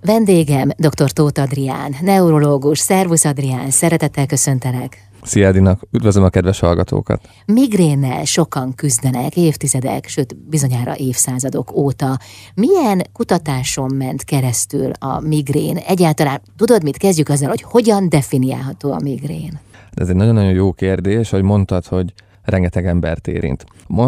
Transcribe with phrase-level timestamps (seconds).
[0.00, 1.10] Vendégem dr.
[1.10, 2.78] Tóth Adrián, neurológus.
[2.78, 5.08] Szervusz Adrián, szeretettel köszöntelek.
[5.22, 7.28] Szia Edinak, üdvözlöm a kedves hallgatókat!
[7.46, 12.18] Migrénnel sokan küzdenek évtizedek, sőt bizonyára évszázadok óta.
[12.54, 15.76] Milyen kutatáson ment keresztül a migrén?
[15.76, 19.58] Egyáltalán tudod, mit kezdjük azzal, hogy hogyan definiálható a migrén?
[19.94, 22.12] Ez egy nagyon-nagyon jó kérdés, hogy mondtad, hogy
[22.42, 23.64] rengeteg embert érint.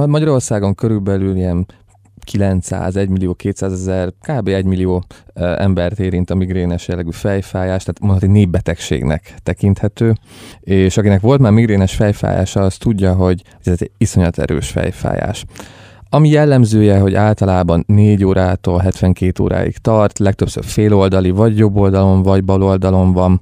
[0.07, 1.67] Magyarországon körülbelül ilyen
[2.31, 4.49] 900, 1 millió, 200 ezer, kb.
[4.49, 5.05] 1 millió
[5.35, 10.15] embert érint a migrénes jellegű fejfájás, tehát mondhatni népbetegségnek tekinthető,
[10.61, 15.45] és akinek volt már migrénes fejfájása, az tudja, hogy ez egy iszonyat erős fejfájás.
[16.13, 22.45] Ami jellemzője, hogy általában 4 órától 72 óráig tart, legtöbbször féloldali, vagy jobb oldalon, vagy
[22.45, 23.41] bal oldalon van,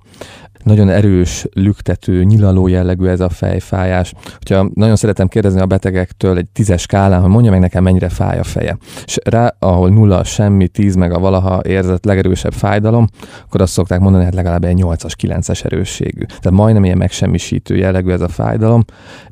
[0.69, 4.13] nagyon erős, lüktető, nyilaló jellegű ez a fejfájás.
[4.39, 8.39] Hogyha nagyon szeretem kérdezni a betegektől egy tízes skálán, hogy mondja meg nekem, mennyire fáj
[8.39, 8.77] a feje.
[9.05, 13.07] És rá, ahol nulla, semmi, tíz meg a valaha érzett legerősebb fájdalom,
[13.47, 16.25] akkor azt szokták mondani, hogy hát legalább egy 8-as, 9-es erősségű.
[16.25, 18.85] Tehát majdnem ilyen megsemmisítő jellegű ez a fájdalom,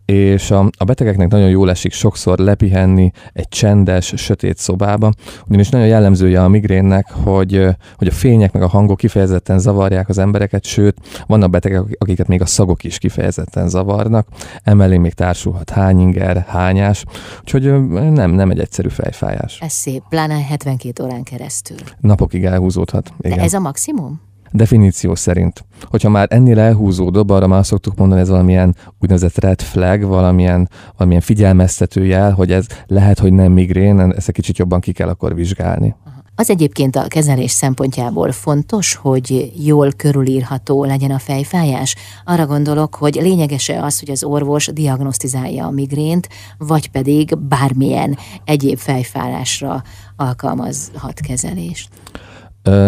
[0.06, 5.12] és a, a betegeknek nagyon jól esik sokszor lepihenni egy csendes, sötét szobába,
[5.47, 10.19] ugyanis nagyon jellemzője a migrénnek, hogy, hogy a fények meg a hangok kifejezetten zavarják az
[10.19, 10.97] embereket, sőt,
[11.27, 14.29] vannak betegek, akiket még a szagok is kifejezetten zavarnak,
[14.63, 17.05] emellé még társulhat hányinger, hányás,
[17.41, 19.61] úgyhogy nem, nem egy egyszerű fejfájás.
[19.61, 21.77] Ez szép, pláne 72 órán keresztül.
[22.01, 23.13] Napokig elhúzódhat.
[23.21, 23.37] Igen.
[23.37, 24.21] De ez a maximum?
[24.53, 25.65] Definíció szerint.
[25.83, 31.23] Hogyha már ennél elhúzódóbb, arra már szoktuk mondani, ez valamilyen úgynevezett red flag, valamilyen, valamilyen
[31.23, 35.35] figyelmeztető jel, hogy ez lehet, hogy nem migrén, ezt egy kicsit jobban ki kell akkor
[35.35, 35.95] vizsgálni.
[36.39, 41.97] Az egyébként a kezelés szempontjából fontos, hogy jól körülírható legyen a fejfájás.
[42.25, 46.28] Arra gondolok, hogy lényegese az, hogy az orvos diagnosztizálja a migrént,
[46.59, 49.83] vagy pedig bármilyen egyéb fejfájásra
[50.17, 51.89] alkalmazhat kezelést.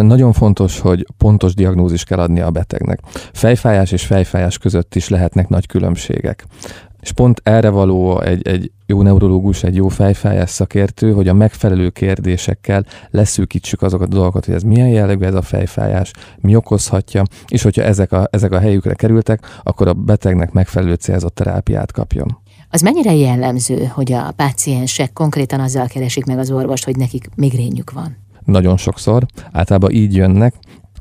[0.01, 3.01] Nagyon fontos, hogy pontos diagnózis kell adni a betegnek.
[3.33, 6.47] Fejfájás és fejfájás között is lehetnek nagy különbségek.
[7.01, 11.91] És pont erre való egy, egy jó neurológus, egy jó fejfájás szakértő, hogy a megfelelő
[11.91, 16.11] kérdésekkel leszűkítsük azokat a dolgokat, hogy ez milyen jellegű ez a fejfájás,
[16.41, 21.35] mi okozhatja, és hogyha ezek a, ezek a helyükre kerültek, akkor a betegnek megfelelő célzott
[21.35, 22.39] terápiát kapjon.
[22.71, 27.91] Az mennyire jellemző, hogy a páciensek konkrétan azzal keresik meg az orvost, hogy nekik migrényük
[27.91, 28.17] van?
[28.49, 29.27] nagyon sokszor.
[29.53, 30.55] Általában így jönnek,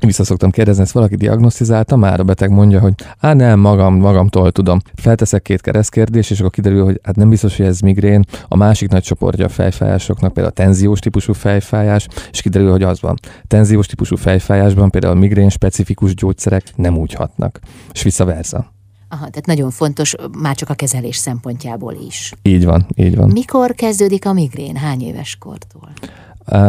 [0.06, 4.52] vissza szoktam kérdezni, ezt valaki diagnosztizálta, már a beteg mondja, hogy á nem, magam, magamtól
[4.52, 4.80] tudom.
[4.94, 8.24] Felteszek két keresztkérdés, és akkor kiderül, hogy hát nem biztos, hogy ez migrén.
[8.48, 13.00] A másik nagy csoportja a fejfájásoknak például a tenziós típusú fejfájás, és kiderül, hogy az
[13.00, 13.18] van.
[13.46, 17.60] Tenziós típusú fejfájásban például a migrén specifikus gyógyszerek nem úgy hatnak,
[17.92, 18.76] és vice versa.
[19.10, 22.32] Aha, tehát nagyon fontos már csak a kezelés szempontjából is.
[22.42, 23.30] Így van, így van.
[23.30, 24.76] Mikor kezdődik a migrén?
[24.76, 25.92] Hány éves kortól?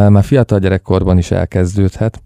[0.10, 2.22] már fiatal gyerekkorban is elkezdődhet,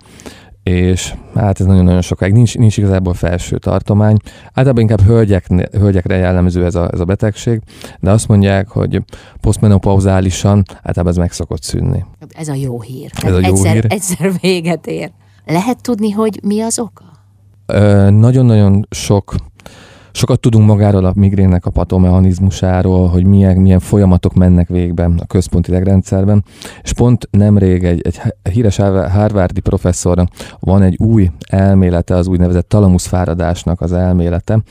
[0.63, 4.17] és hát ez nagyon-nagyon sokáig nincs, nincs igazából felső tartomány.
[4.45, 7.61] Általában inkább hölgyek, hölgyekre jellemző ez a, ez a betegség,
[7.99, 9.01] de azt mondják, hogy
[9.41, 12.05] posztmenopauzálisan általában ez meg szokott szűnni.
[12.29, 13.11] Ez a jó hír.
[13.23, 13.85] Ez a jó egyszer, hír.
[13.89, 15.11] egyszer véget ér.
[15.45, 17.11] Lehet tudni, hogy mi az oka?
[18.09, 19.35] nagyon-nagyon sok
[20.15, 25.71] Sokat tudunk magáról a migrénnek a patomechanizmusáról, hogy milyen, milyen folyamatok mennek végbe a központi
[25.71, 26.43] idegrendszerben,
[26.83, 28.19] és pont nemrég egy, egy
[28.53, 30.23] híres Harvardi professzor
[30.59, 34.63] van egy új elmélete, az úgynevezett talamuszfáradásnak az elmélete,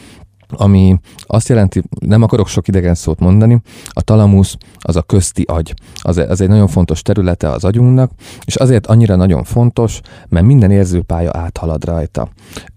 [0.56, 5.74] ami azt jelenti, nem akarok sok idegen szót mondani, a talamusz az a közti agy.
[5.94, 8.10] Az, az egy nagyon fontos területe az agyunknak,
[8.44, 12.28] és azért annyira nagyon fontos, mert minden érzőpálya áthalad rajta.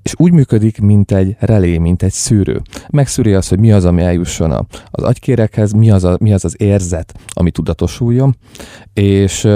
[0.06, 2.62] És úgy működik, mint egy relé, mint egy szűrő.
[2.90, 6.56] Megszűri azt, hogy mi az, ami eljusson az agykérekhez, mi az, a, mi az az
[6.58, 8.36] érzet, ami tudatosuljon,
[8.94, 9.48] és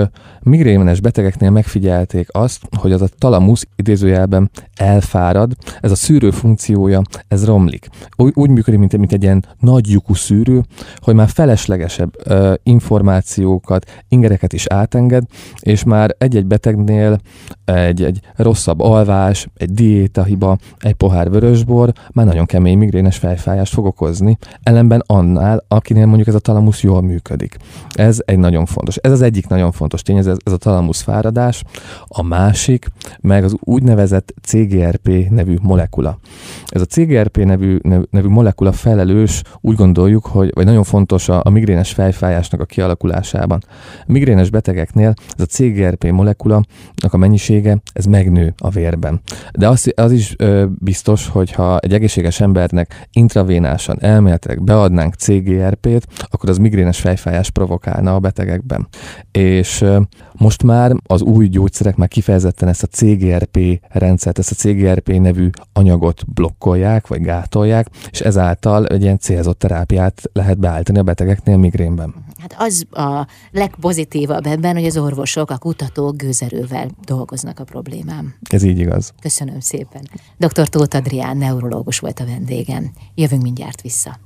[0.41, 5.51] migrénes betegeknél megfigyelték azt, hogy az a talamusz idézőjelben elfárad,
[5.81, 7.87] ez a szűrő funkciója, ez romlik.
[8.15, 10.63] Úgy, úgy működik, mint, mint egy ilyen nagy lyukú szűrő,
[10.95, 15.23] hogy már feleslegesebb ö, információkat, ingereket is átenged,
[15.59, 17.19] és már egy-egy betegnél
[17.65, 19.73] egy, egy rosszabb alvás, egy
[20.39, 26.27] diétahiba, egy pohár vörösbor már nagyon kemény migrénes fejfájást fog okozni, ellenben annál, akinél mondjuk
[26.27, 27.57] ez a talamusz jól működik.
[27.91, 28.95] Ez egy nagyon fontos.
[28.95, 31.63] Ez az egyik nagyon fontos tényező, ez, ez a talamusz fáradás,
[32.07, 32.87] a másik,
[33.21, 36.19] meg az úgynevezett CGRP nevű molekula.
[36.67, 37.77] Ez a CGRP nevű,
[38.09, 43.63] nevű molekula felelős, úgy gondoljuk, hogy vagy nagyon fontos a, a migrénes fejfájásnak a kialakulásában.
[44.07, 46.63] A migrénes betegeknél ez a CGRP molekula
[47.09, 49.21] a mennyisége, ez megnő a vérben.
[49.51, 56.07] De az, az is ö, biztos, hogy ha egy egészséges embernek intravénásan elméletileg beadnánk CGRP-t,
[56.29, 58.87] akkor az migrénes fejfájás provokálna a betegekben.
[59.31, 59.99] És ö,
[60.39, 65.49] Most már az új gyógyszerek már kifejezetten ezt a CGRP rendszert, ezt a CGRP nevű
[65.73, 72.13] anyagot blokkolják, vagy gátolják, és ezáltal egy ilyen célzott terápiát lehet beállítani a betegeknél migrénben.
[72.37, 78.33] Hát az a legpozitívabb ebben, hogy az orvosok, a kutatók gőzerővel dolgoznak a problémám.
[78.49, 79.13] Ez így igaz.
[79.21, 80.01] Köszönöm szépen.
[80.37, 80.67] Dr.
[80.69, 82.91] Tóth Adrián, neurológus volt a vendégem.
[83.15, 84.19] Jövünk mindjárt vissza.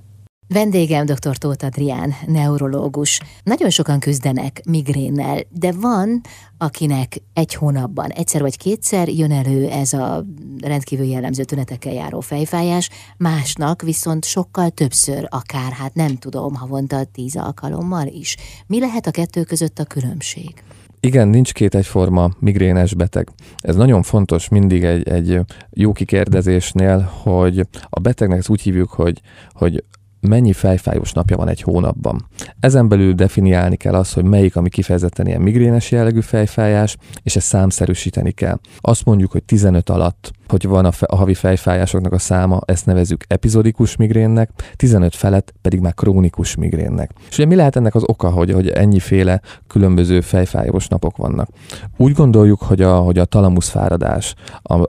[0.47, 1.37] Vendégem dr.
[1.37, 3.19] Tóth Adrián, neurológus.
[3.43, 6.21] Nagyon sokan küzdenek migrénnel, de van,
[6.57, 10.25] akinek egy hónapban egyszer vagy kétszer jön elő ez a
[10.61, 17.35] rendkívül jellemző tünetekkel járó fejfájás, másnak viszont sokkal többször, akár hát nem tudom, havonta tíz
[17.35, 18.37] alkalommal is.
[18.67, 20.53] Mi lehet a kettő között a különbség?
[20.99, 23.29] Igen, nincs két egyforma migrénes beteg.
[23.57, 29.21] Ez nagyon fontos mindig egy, egy jó kikérdezésnél, hogy a betegnek ezt úgy hívjuk, hogy,
[29.51, 29.83] hogy
[30.27, 32.27] mennyi fejfájós napja van egy hónapban.
[32.59, 37.47] Ezen belül definiálni kell azt, hogy melyik, ami kifejezetten ilyen migrénes jellegű fejfájás, és ezt
[37.47, 38.59] számszerűsíteni kell.
[38.79, 42.85] Azt mondjuk, hogy 15 alatt, hogy van a, fe, a havi fejfájásoknak a száma, ezt
[42.85, 47.11] nevezzük epizodikus migrénnek, 15 felett pedig már krónikus migrénnek.
[47.29, 51.49] És ugye mi lehet ennek az oka, hogy, hogy ennyiféle különböző fejfájós napok vannak?
[51.97, 54.35] Úgy gondoljuk, hogy a, hogy a talamusz fáradás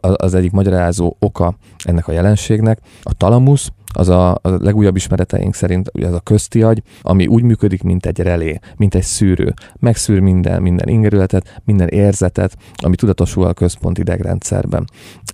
[0.01, 2.79] az egyik magyarázó oka ennek a jelenségnek.
[3.03, 7.43] A talamusz az a, a legújabb ismereteink szerint ugye az a közti agy, ami úgy
[7.43, 9.55] működik, mint egy relé, mint egy szűrő.
[9.79, 14.85] Megszűr minden, minden ingerületet, minden érzetet, ami tudatosul a központi idegrendszerben.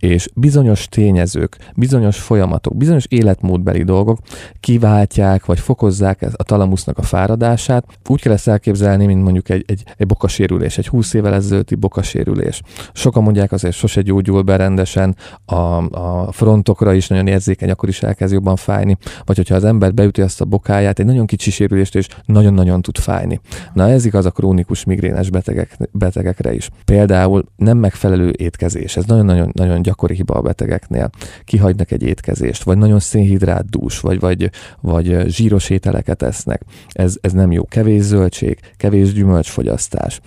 [0.01, 4.19] És bizonyos tényezők, bizonyos folyamatok, bizonyos életmódbeli dolgok
[4.61, 7.85] kiváltják, vagy fokozzák a talamusznak a fáradását.
[8.09, 12.63] Úgy kell ezt elképzelni, mint mondjuk egy, egy, egy bokasérülés, egy 20 évvel ezelőtti bokasérülés.
[12.93, 15.55] Sokan mondják azért sose gyógyul be rendesen, a,
[15.91, 19.95] a frontokra is nagyon érzékeny, akkor is elkezd jobban jobban fájni, vagy hogyha az ember
[19.95, 23.41] beüti azt a bokáját, egy nagyon kicsi sérülést és nagyon-nagyon tud fájni.
[23.75, 26.71] Na ez igaz a krónikus migrénes betegek, betegekre is.
[26.85, 31.11] Például nem megfelelő étkezés, ez nagyon-nagyon nagyon gyakori hiba a betegeknél.
[31.45, 34.51] Kihagynak egy étkezést, vagy nagyon szénhidrát dús, vagy, vagy,
[34.81, 36.63] vagy zsíros ételeket esznek.
[36.93, 37.65] Ez, ez nem jó.
[37.65, 40.21] Kevés zöldség, kevés gyümölcsfogyasztás.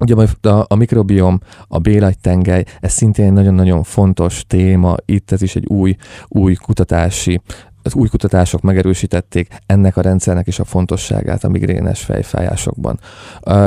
[0.00, 5.56] Ugye a, a mikrobiom, a bélagytengely, ez szintén egy nagyon-nagyon fontos téma, itt ez is
[5.56, 5.96] egy új,
[6.28, 7.40] új kutatási
[7.82, 13.00] az új kutatások megerősítették ennek a rendszernek is a fontosságát a migrénes fejfájásokban.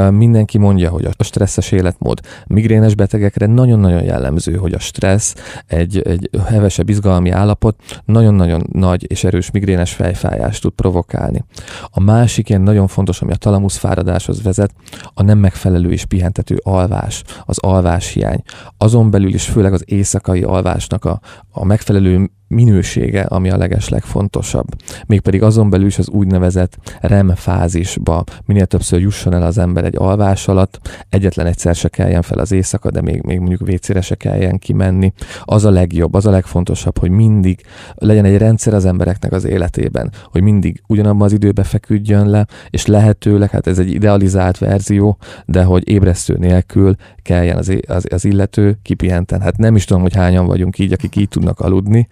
[0.09, 5.35] Mindenki mondja, hogy a stresszes életmód migrénes betegekre nagyon-nagyon jellemző, hogy a stressz
[5.67, 7.75] egy, egy hevesebb izgalmi állapot
[8.05, 11.45] nagyon-nagyon nagy és erős migrénes fejfájást tud provokálni.
[11.89, 14.73] A másik ilyen nagyon fontos, ami a talamusz fáradáshoz vezet,
[15.13, 18.41] a nem megfelelő és pihentető alvás, az alváshiány.
[18.77, 21.19] Azon belül is főleg az éjszakai alvásnak a,
[21.51, 24.67] a megfelelő minősége, ami a leges legfontosabb.
[25.07, 29.95] Mégpedig azon belül is az úgynevezett REM fázisba minél többször jusson el az ember egy
[29.97, 34.15] alvás alatt, egyetlen egyszer se kelljen fel az éjszaka, de még, még mondjuk vécére se
[34.15, 35.13] kelljen kimenni.
[35.43, 37.61] Az a legjobb, az a legfontosabb, hogy mindig
[37.95, 42.85] legyen egy rendszer az embereknek az életében, hogy mindig ugyanabban az időben feküdjön le, és
[42.85, 48.79] lehetőleg, hát ez egy idealizált verzió, de hogy ébresztő nélkül kelljen az, az, az illető
[48.81, 49.41] kipihenten.
[49.41, 52.07] Hát nem is tudom, hogy hányan vagyunk így, akik így tudnak aludni,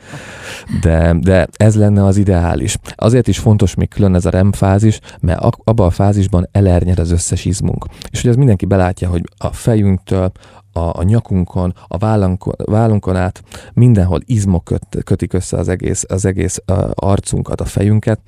[0.81, 2.77] de, de ez lenne az ideális.
[2.95, 7.11] Azért is fontos még külön ez a REM fázis, mert abban a fázisban elernyed az
[7.11, 7.85] összes izmunk.
[8.11, 10.31] És hogy az mindenki belátja, hogy a fejünktől,
[10.73, 13.43] a, a nyakunkon, a vállunkon, vállunkon át
[13.73, 16.61] mindenhol izmok köt, kötik össze az egész, az egész
[16.93, 18.19] arcunkat, a fejünket,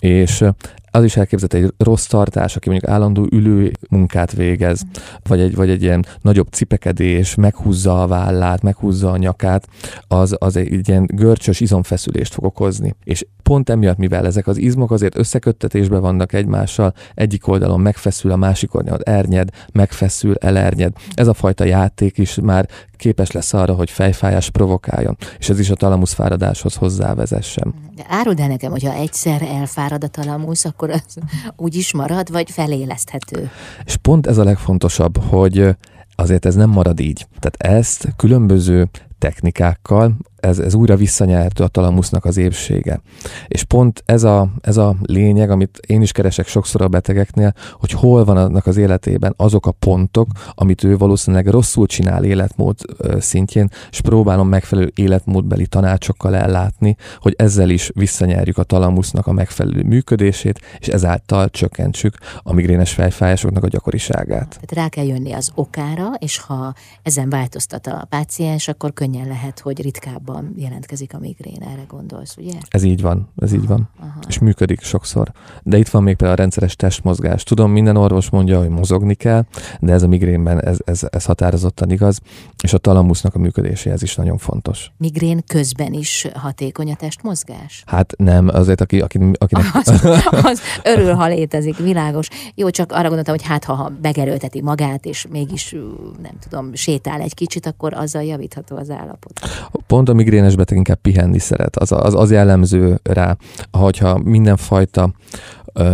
[0.00, 0.44] és
[0.90, 4.82] az is elképzelhető egy rossz tartás, aki mondjuk állandó ülő munkát végez,
[5.22, 9.68] vagy egy, vagy egy ilyen nagyobb cipekedés, meghúzza a vállát, meghúzza a nyakát,
[10.08, 12.94] az, az egy ilyen görcsös izomfeszülést fog okozni.
[13.04, 18.36] És pont emiatt, mivel ezek az izmok azért összeköttetésben vannak egymással, egyik oldalon megfeszül, a
[18.36, 20.92] másik oldalon ernyed, megfeszül, elernyed.
[21.14, 25.70] Ez a fajta játék is már képes lesz arra, hogy fejfájás provokáljon, és ez is
[25.70, 27.74] a talamusz fáradáshoz hozzávezessen.
[27.96, 31.18] De áruld el nekem, hogyha egyszer elfárad a talamusz, akkor az
[31.56, 33.50] úgy is marad, vagy feléleszthető?
[33.84, 35.76] És pont ez a legfontosabb, hogy
[36.14, 37.26] azért ez nem marad így.
[37.38, 43.00] Tehát ezt különböző technikákkal, ez, ez újra visszanyert a talamusznak az épsége.
[43.48, 47.90] És pont ez a, ez a lényeg, amit én is keresek sokszor a betegeknél, hogy
[47.90, 52.76] hol van annak az életében azok a pontok, amit ő valószínűleg rosszul csinál életmód
[53.18, 59.82] szintjén, és próbálom megfelelő életmódbeli tanácsokkal ellátni, hogy ezzel is visszanyerjük a talamusznak a megfelelő
[59.82, 64.48] működését, és ezáltal csökkentsük a migrénes fejfájásoknak a gyakoriságát.
[64.48, 69.60] Tehát rá kell jönni az okára, és ha ezen változtat a páciens, akkor könnyen lehet,
[69.60, 72.52] hogy ritkább gyakrabban jelentkezik a migrén, erre gondolsz, ugye?
[72.68, 73.88] Ez így van, ez így van.
[74.00, 74.18] Aha.
[74.28, 75.32] És működik sokszor.
[75.62, 77.42] De itt van még például a rendszeres testmozgás.
[77.42, 79.44] Tudom, minden orvos mondja, hogy mozogni kell,
[79.80, 82.20] de ez a migrénben ez, ez, ez határozottan igaz,
[82.62, 84.92] és a talamusznak a működéséhez is nagyon fontos.
[84.96, 87.82] Migrén közben is hatékony a testmozgás?
[87.86, 89.64] Hát nem, azért aki, aki, akinek...
[89.78, 90.04] Az,
[90.42, 92.28] az örül, ha létezik, világos.
[92.54, 95.74] Jó, csak arra gondoltam, hogy hát ha, ha begerőlteti magát, és mégis
[96.22, 99.40] nem tudom, sétál egy kicsit, akkor azzal javítható az állapot.
[99.86, 101.76] Pont a migrénes beteg inkább pihenni szeret.
[101.76, 103.36] Az, az, az jellemző rá,
[103.70, 105.12] hogyha mindenfajta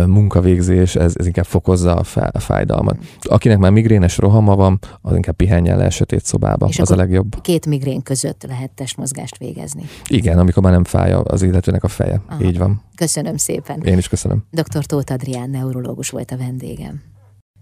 [0.07, 2.97] munkavégzés, ez, ez inkább fokozza a, a fájdalmat.
[3.19, 7.41] Akinek már migrénes rohama van, az inkább pihenjen le sötét szobába, És az a legjobb.
[7.41, 9.83] Két migrén között lehet testmozgást végezni.
[10.07, 12.21] Igen, amikor már nem fáj az illetőnek a feje.
[12.27, 12.43] Aha.
[12.43, 12.81] Így van.
[12.95, 13.81] Köszönöm szépen.
[13.81, 14.43] Én is köszönöm.
[14.51, 14.85] Dr.
[14.85, 17.01] Tóth Adrián, neurológus volt a vendégem.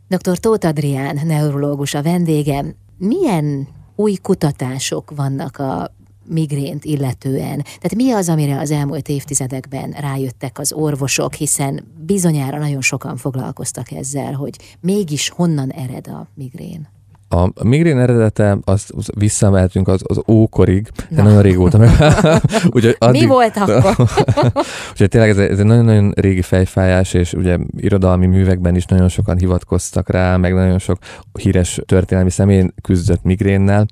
[0.08, 0.38] Dr.
[0.38, 2.76] Tóth Adrián, neurológus a vendégem.
[2.98, 5.92] Milyen új kutatások vannak a
[6.26, 7.62] migrént illetően.
[7.62, 13.92] Tehát mi az, amire az elmúlt évtizedekben rájöttek az orvosok, hiszen bizonyára nagyon sokan foglalkoztak
[13.92, 16.88] ezzel, hogy mégis honnan ered a migrén?
[17.34, 21.24] A migrén eredete, azt visszamehetünk az, az ókorig, de Na.
[21.24, 21.90] nagyon régóta meg.
[22.76, 23.96] Úgyhogy addig, Mi volt akkor?
[24.92, 29.38] Úgyhogy tényleg ez, ez egy nagyon-nagyon régi fejfájás, és ugye irodalmi művekben is nagyon sokan
[29.38, 30.98] hivatkoztak rá, meg nagyon sok
[31.40, 33.86] híres történelmi személy küzdött migrénnel,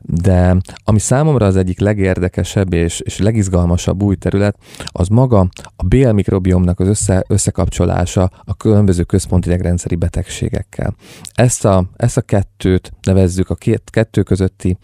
[0.00, 4.56] de ami számomra az egyik legérdekesebb és, és legizgalmasabb új terület,
[4.86, 10.94] az maga a BL mikrobiomnak az össze, összekapcsolása a különböző központi idegrendszeri betegségekkel.
[11.34, 14.78] Ezt a, ezt a kettőt kettőt nevezzük, a két, kettő közötti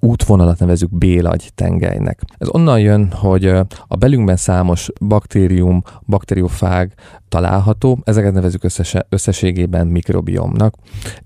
[0.00, 2.20] útvonalat nevezük bélagy tengelynek.
[2.38, 3.46] Ez onnan jön, hogy
[3.86, 6.94] a belünkben számos baktérium, bakteriofág
[7.28, 8.64] található, ezeket nevezük
[9.08, 10.74] összességében mikrobiomnak,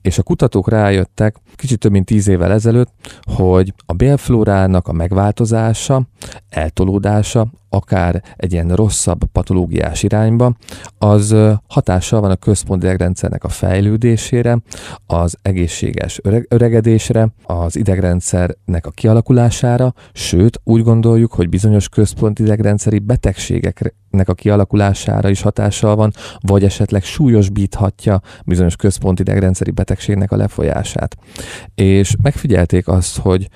[0.02, 6.02] és a kutatók rájöttek kicsit több mint tíz évvel ezelőtt, hogy a bélflórának a megváltozása,
[6.48, 10.54] eltolódása, akár egy ilyen rosszabb patológiás irányba,
[10.98, 11.36] az
[11.68, 14.58] hatással van a központi idegrendszernek a fejlődésére,
[15.06, 22.98] az egészséges öreg- öregedésre, az idegrendszernek a kialakulására, sőt úgy gondoljuk, hogy bizonyos központi idegrendszeri
[22.98, 31.16] betegségeknek a kialakulására is hatással van, vagy esetleg súlyosbíthatja bizonyos központi idegrendszeri betegségnek a lefolyását.
[31.74, 33.48] És megfigyelték azt, hogy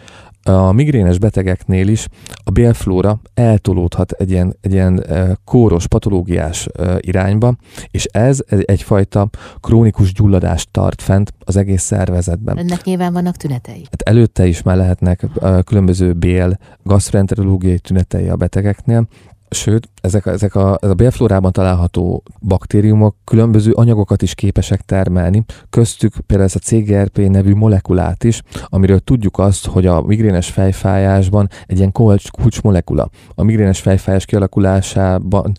[0.42, 2.08] a migrénes betegeknél is
[2.44, 5.06] a bélflóra eltolódhat egy ilyen, egy ilyen
[5.44, 6.68] kóros, patológiás
[6.98, 7.56] irányba,
[7.90, 9.28] és ez egyfajta
[9.60, 12.58] krónikus gyulladást tart fent az egész szervezetben.
[12.58, 13.86] Ennek nyilván vannak tünetei.
[13.90, 15.26] Hát előtte is már lehetnek
[15.64, 19.06] különböző bél, gastroenterológiai tünetei a betegeknél,
[19.52, 26.14] Sőt, ezek, ezek a, ez a bélflórában található baktériumok különböző anyagokat is képesek termelni, köztük
[26.26, 31.78] például ez a CGRP nevű molekulát is, amiről tudjuk azt, hogy a migrénes fejfájásban egy
[31.78, 33.08] ilyen kulcs, kulcsmolekula.
[33.34, 35.52] A migrénes fejfájás kialakulásában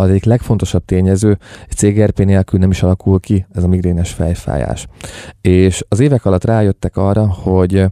[0.00, 1.38] az egyik legfontosabb tényező,
[1.68, 4.86] egy CGRP nélkül nem is alakul ki ez a migrénes fejfájás.
[5.40, 7.84] És az évek alatt rájöttek arra, hogy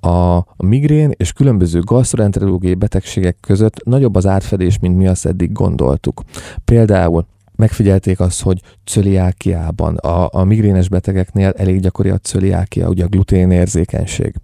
[0.00, 6.22] a migrén és különböző gastroenterológiai betegségek között nagyobb az átfedés, mint mi azt eddig gondoltuk.
[6.64, 7.26] Például
[7.64, 14.34] megfigyelték azt, hogy cöliákiában, a, a migrénes betegeknél elég gyakori a cöliákia, ugye a gluténérzékenység,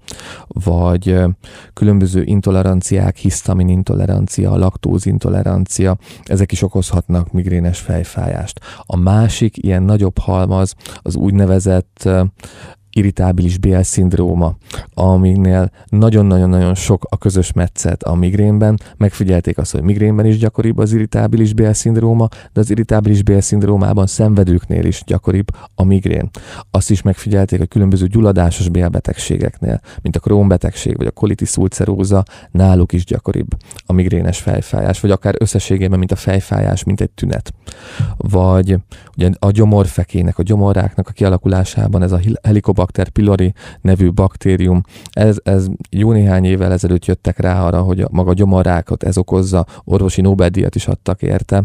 [0.47, 1.21] vagy
[1.73, 8.61] különböző intoleranciák, hisztamin intolerancia, laktóz intolerancia, ezek is okozhatnak migrénes fejfájást.
[8.81, 12.09] A másik ilyen nagyobb halmaz az úgynevezett
[12.93, 14.57] irritábilis BL-szindróma,
[14.95, 18.81] aminél nagyon-nagyon-nagyon sok a közös metszet a migrénben.
[18.97, 25.03] Megfigyelték azt, hogy migrénben is gyakoribb az irritábilis BL-szindróma, de az irritábilis BL-szindrómában szenvedőknél is
[25.07, 26.31] gyakoribb a migrén.
[26.71, 32.23] Azt is megfigyelték, hogy különböző gyulladásos BL-betegségeknél, mint a Crohn betegség vagy a colitis ulceróza,
[32.51, 33.49] náluk is gyakoribb
[33.87, 37.53] a migrénes fejfájás, vagy akár összességében, mint a fejfájás, mint egy tünet.
[38.17, 38.77] Vagy
[39.17, 44.83] ugye a gyomorfekének, a gyomorráknak a kialakulásában ez a helikobacter Helicobacter pylori nevű baktérium.
[45.11, 49.67] Ez, ez jó néhány évvel ezelőtt jöttek rá arra, hogy a maga gyomorrákot ez okozza,
[49.85, 51.65] orvosi Nobel-díjat is adtak érte,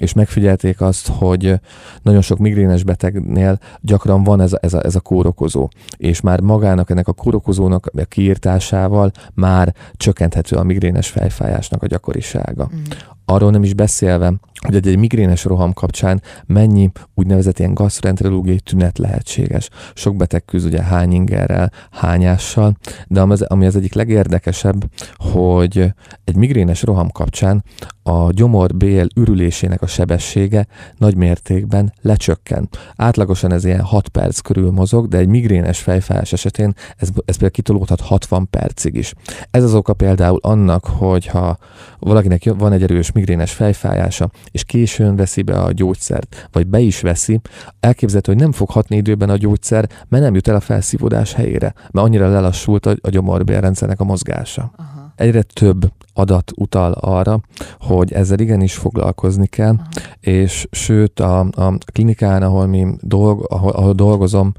[0.00, 1.60] és megfigyelték azt, hogy
[2.02, 6.40] nagyon sok migrénes betegnél gyakran van ez a, ez a, ez a kórokozó, és már
[6.40, 12.70] magának ennek a kórokozónak a kiírtásával már csökkenthető a migrénes fejfájásnak a gyakorisága.
[12.74, 12.82] Mm.
[13.24, 18.98] Arról nem is beszélve, hogy egy, egy migrénes roham kapcsán mennyi úgynevezett ilyen gastroenterológiai tünet
[18.98, 19.68] lehetséges.
[19.94, 22.76] Sok beteg küzd ugye hány ingerrel, hányással,
[23.06, 24.84] de ami az egyik legérdekesebb,
[25.16, 25.92] hogy
[26.24, 27.64] egy migrénes roham kapcsán
[28.02, 30.66] a gyomor-bél ürülésének a sebessége
[30.98, 32.68] nagy mértékben lecsökken.
[32.96, 37.50] Átlagosan ez ilyen 6 perc körül mozog, de egy migrénes fejfájás esetén ez, ez például
[37.50, 39.14] kitolódhat 60 percig is.
[39.50, 41.58] Ez az oka például annak, hogy ha
[42.04, 47.00] valakinek van egy erős migrénes fejfájása, és későn veszi be a gyógyszert, vagy be is
[47.00, 47.40] veszi,
[47.80, 51.72] elképzelhető, hogy nem fog hatni időben a gyógyszer, mert nem jut el a felszívódás helyére,
[51.76, 54.72] mert annyira lelassult a, a gyomorbélrendszernek a mozgása.
[54.76, 57.40] Aha egyre több adat utal arra,
[57.78, 59.88] hogy ezzel igenis foglalkozni kell, Aha.
[60.20, 64.52] és sőt a, a klinikán, ahol mi dolg, ahol, ahol dolgozom,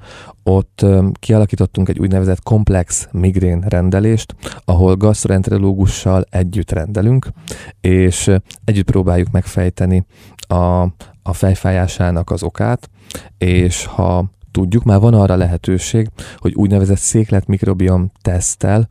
[0.43, 0.85] ott
[1.19, 4.35] kialakítottunk egy úgynevezett komplex migrén rendelést,
[4.65, 7.27] ahol gastroenterológussal együtt rendelünk,
[7.81, 8.31] és
[8.65, 10.05] együtt próbáljuk megfejteni
[10.47, 10.81] a,
[11.23, 12.89] a fejfájásának az okát,
[13.37, 18.89] és ha tudjuk, már van arra lehetőség, hogy úgynevezett széklet mikrobiom tesztel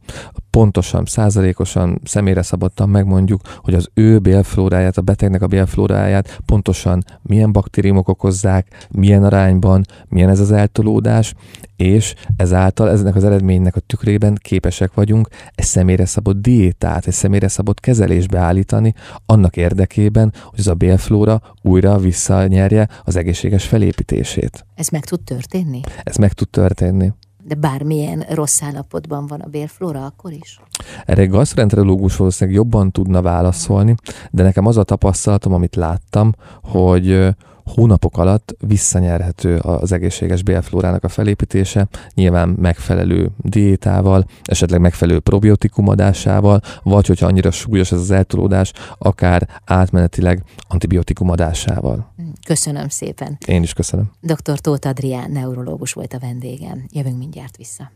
[0.55, 7.53] pontosan, százalékosan, személyre szabottan megmondjuk, hogy az ő bélflóráját, a betegnek a bélflóráját pontosan milyen
[7.53, 11.35] baktériumok okozzák, milyen arányban, milyen ez az eltolódás,
[11.77, 17.49] és ezáltal eznek az eredménynek a tükrében képesek vagyunk egy személyre szabott diétát, egy személyre
[17.49, 18.95] szabott kezelésbe állítani,
[19.27, 24.67] annak érdekében, hogy az a bélflóra újra visszanyerje az egészséges felépítését.
[24.75, 25.81] Ez meg tud történni?
[26.03, 27.13] Ez meg tud történni
[27.47, 30.61] de bármilyen rossz állapotban van a bélflóra, akkor is?
[31.05, 33.95] Erre egy gasztrenterológus valószínűleg jobban tudna válaszolni,
[34.31, 36.33] de nekem az a tapasztalatom, amit láttam,
[36.63, 45.89] hogy hónapok alatt visszanyerhető az egészséges bélflórának a felépítése, nyilván megfelelő diétával, esetleg megfelelő probiotikum
[45.89, 52.13] adásával, vagy hogyha annyira súlyos ez az eltolódás, akár átmenetileg antibiotikum adásával.
[52.47, 53.39] Köszönöm szépen.
[53.47, 54.11] Én is köszönöm.
[54.21, 54.59] Dr.
[54.61, 56.85] Tóth Adrián, neurológus volt a vendégem.
[56.93, 57.91] Jövünk mindjárt vissza.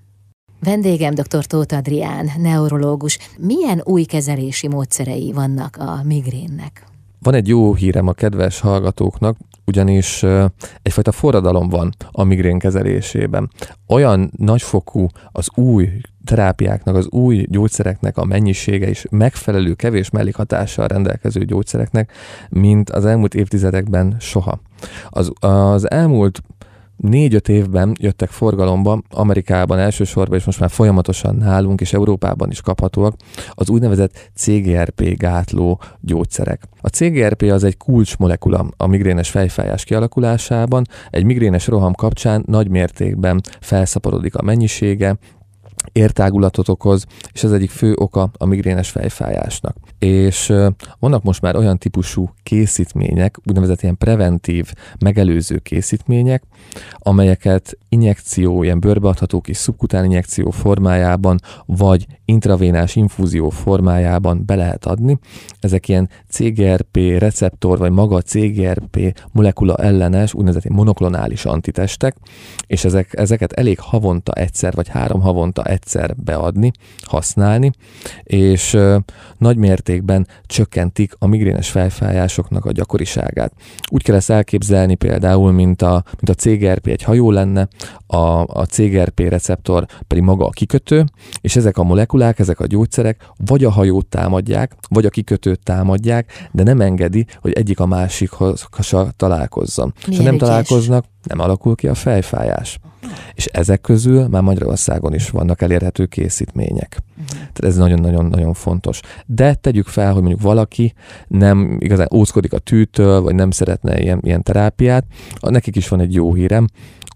[0.61, 1.47] Vendégem dr.
[1.47, 3.19] Tóth Adrián, neurológus.
[3.39, 6.85] Milyen új kezelési módszerei vannak a migrénnek?
[7.23, 9.37] Van egy jó hírem a kedves hallgatóknak,
[9.69, 10.25] ugyanis
[10.83, 13.51] egyfajta forradalom van a migrén kezelésében.
[13.87, 15.89] Olyan nagyfokú az új
[16.25, 22.13] terápiáknak, az új gyógyszereknek a mennyisége és megfelelő kevés mellékhatással rendelkező gyógyszereknek,
[22.49, 24.61] mint az elmúlt évtizedekben soha.
[25.09, 26.43] Az, az elmúlt
[26.99, 33.15] négy-öt évben jöttek forgalomba, Amerikában elsősorban, és most már folyamatosan nálunk és Európában is kaphatóak,
[33.51, 36.63] az úgynevezett CGRP gátló gyógyszerek.
[36.81, 43.41] A CGRP az egy kulcsmolekula a migrénes fejfájás kialakulásában, egy migrénes roham kapcsán nagy mértékben
[43.61, 45.17] felszaporodik a mennyisége,
[45.93, 49.77] értágulatot okoz, és ez egyik fő oka a migrénes fejfájásnak.
[49.99, 50.53] És
[50.99, 56.43] vannak most már olyan típusú készítmények, úgynevezett ilyen preventív, megelőző készítmények,
[56.99, 65.19] amelyeket injekció, ilyen bőrbeadható kis szubkután injekció formájában, vagy intravénás infúzió formájában be lehet adni.
[65.61, 72.17] Ezek ilyen CGRP receptor, vagy maga CGRP molekula ellenes, úgynevezett monoklonális antitestek,
[72.67, 75.78] és ezek, ezeket elég havonta egyszer, vagy három havonta egyszer
[76.17, 76.71] beadni,
[77.03, 77.73] használni,
[78.23, 78.79] és
[79.39, 83.53] nagy mértékben csökkentik a migrénes fejfájásoknak a gyakoriságát.
[83.91, 87.69] Úgy kell ezt elképzelni például, mint a, mint a CGRP egy hajó lenne,
[88.07, 91.05] a, a CGRP receptor pedig maga a kikötő,
[91.41, 96.49] és ezek a molekulák, ezek a gyógyszerek vagy a hajót támadják, vagy a kikötőt támadják,
[96.53, 98.69] de nem engedi, hogy egyik a másikhoz
[99.17, 99.95] találkozzon.
[100.07, 100.49] Milyen és ha nem ügyes.
[100.49, 102.79] találkoznak, nem alakul ki a fejfájás.
[103.35, 106.99] És ezek közül már Magyarországon is vannak elérhető készítmények.
[107.11, 107.39] Uh-huh.
[107.39, 109.01] Tehát ez nagyon-nagyon-nagyon fontos.
[109.27, 110.93] De tegyük fel, hogy mondjuk valaki
[111.29, 115.05] nem igazán óckodik a tűtől, vagy nem szeretne ilyen, ilyen terápiát,
[115.41, 116.67] nekik is van egy jó hírem,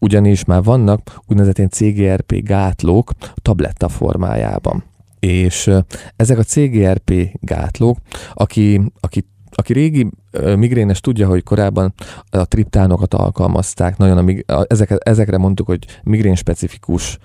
[0.00, 3.10] ugyanis már vannak úgynevezett ilyen CGRP gátlók
[3.42, 4.84] tabletta formájában.
[5.20, 5.70] És
[6.16, 7.98] ezek a CGRP gátlók,
[8.34, 10.10] aki, aki aki régi
[10.56, 11.94] migrénes tudja, hogy korábban
[12.30, 17.18] a triptánokat alkalmazták, nagyon a, ezeket, ezekre mondtuk, hogy migrén specifikus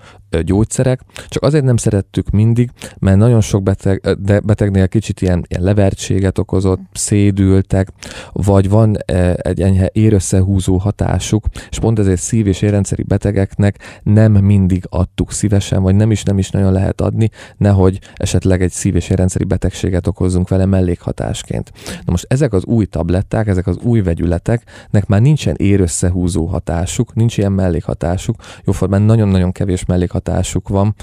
[0.44, 5.62] gyógyszerek, csak azért nem szerettük mindig, mert nagyon sok beteg, de betegnél kicsit ilyen, ilyen
[5.62, 7.88] levertséget okozott, szédültek,
[8.32, 8.96] vagy van
[9.36, 15.82] egy enyhe érösszehúzó hatásuk, és pont ezért szív- és érrendszeri betegeknek nem mindig adtuk szívesen,
[15.82, 20.06] vagy nem is nem is nagyon lehet adni, nehogy esetleg egy szív- és érrendszeri betegséget
[20.06, 21.72] okozzunk vele mellékhatásként.
[21.86, 27.36] Na most ezek az új tabletták, ezek az új vegyületeknek már nincsen érösszehúzó hatásuk, nincs
[27.38, 30.94] ilyen mellékhatásuk, jóformán nagyon-nagyon kevés mellékhatásuk van,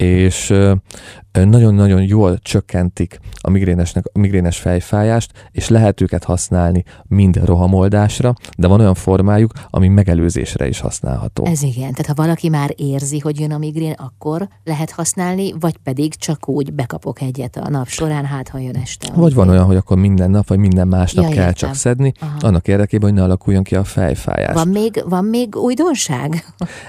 [0.00, 0.54] és
[1.32, 8.66] nagyon-nagyon jól csökkentik a migrénesnek, a migrénes fejfájást, és lehet őket használni mind rohamoldásra, de
[8.66, 11.44] van olyan formájuk, ami megelőzésre is használható.
[11.46, 15.76] Ez igen, tehát ha valaki már érzi, hogy jön a migrén, akkor lehet használni, vagy
[15.76, 19.12] pedig csak úgy bekapok egyet a nap során, hát ha jön este.
[19.14, 21.54] Vagy van olyan, hogy akkor minden nap, vagy minden másnap ja, kell értem.
[21.54, 22.36] csak szedni, Aha.
[22.40, 24.54] annak érdekében, hogy ne alakuljon ki a fejfájás.
[24.54, 26.44] Van még, van még újdonság?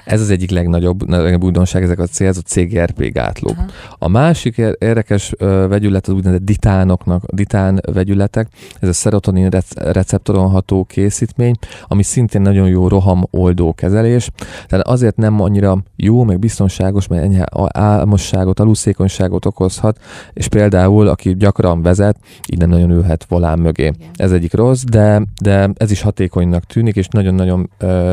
[0.05, 3.57] Ez az egyik legnagyobb, legnagyobb újdonság, ezek a célzott CGRP gátlók.
[3.57, 3.65] Aha.
[3.97, 5.33] A másik érdekes
[5.67, 8.47] vegyület az úgynevezett ditánoknak, ditán vegyületek,
[8.79, 11.55] ez a serotonin receptoron ható készítmény,
[11.87, 14.29] ami szintén nagyon jó roham oldó kezelés,
[14.67, 19.99] tehát azért nem annyira jó, meg biztonságos, mert enyhe álmosságot, aluszékonyságot okozhat,
[20.33, 22.17] és például, aki gyakran vezet,
[22.51, 23.83] így nem nagyon ülhet volán mögé.
[23.83, 23.95] Igen.
[24.15, 27.69] Ez egyik rossz, de, de ez is hatékonynak tűnik, és nagyon-nagyon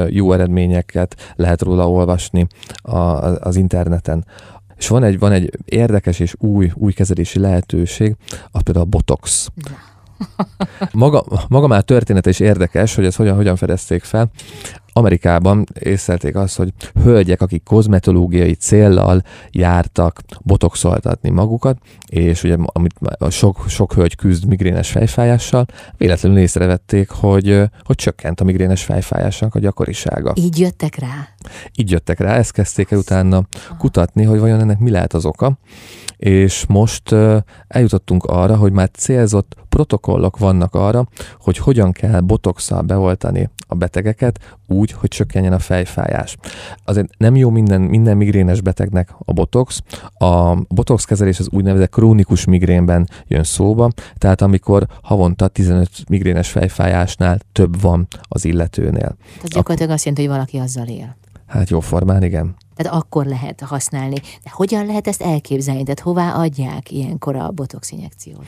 [0.09, 2.47] jó eredményeket lehet róla olvasni
[2.83, 2.99] a,
[3.41, 4.25] az interneten.
[4.79, 8.17] És van egy, van egy érdekes és új, új kezelési lehetőség,
[8.51, 9.49] az például a botox.
[10.93, 14.31] Maga, maga már története is érdekes, hogy ezt hogyan, hogyan fedezték fel.
[14.99, 22.95] Amerikában észlelték azt, hogy hölgyek, akik kozmetológiai céllal jártak botoxoltatni magukat, és ugye amit
[23.31, 29.59] sok, sok hölgy küzd migrénes fejfájással, véletlenül észrevették, hogy, hogy csökkent a migrénes fejfájásnak a
[29.59, 30.33] gyakorisága.
[30.35, 31.29] Így jöttek rá?
[31.75, 33.43] Így jöttek rá, ezt kezdték el utána
[33.79, 35.59] kutatni, hogy vajon ennek mi lehet az oka
[36.19, 37.15] és most
[37.69, 41.09] eljutottunk arra, hogy már célzott protokollok vannak arra,
[41.41, 44.57] hogy hogyan kell botoxsal beoltani a betegeket
[44.89, 46.37] úgy, hogy csökkenjen a fejfájás.
[46.85, 49.83] Azért nem jó minden, minden migrénes betegnek a botox.
[50.19, 57.39] A botox kezelés az úgynevezett krónikus migrénben jön szóba, tehát amikor havonta 15 migrénes fejfájásnál
[57.53, 59.17] több van az illetőnél.
[59.43, 61.17] Ez gyakorlatilag azt jelenti, hogy valaki azzal él.
[61.47, 62.57] Hát jó formán, igen.
[62.75, 64.15] Tehát akkor lehet használni.
[64.15, 65.83] De hogyan lehet ezt elképzelni?
[65.83, 68.47] Tehát hová adják ilyenkor a botox injekciót?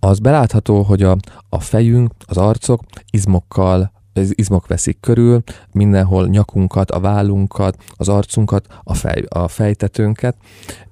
[0.00, 1.16] Az belátható, hogy a,
[1.48, 8.66] a fejünk, az arcok izmokkal az izmok veszik körül, mindenhol nyakunkat, a vállunkat, az arcunkat,
[8.82, 10.36] a, fej, a fejtetőnket,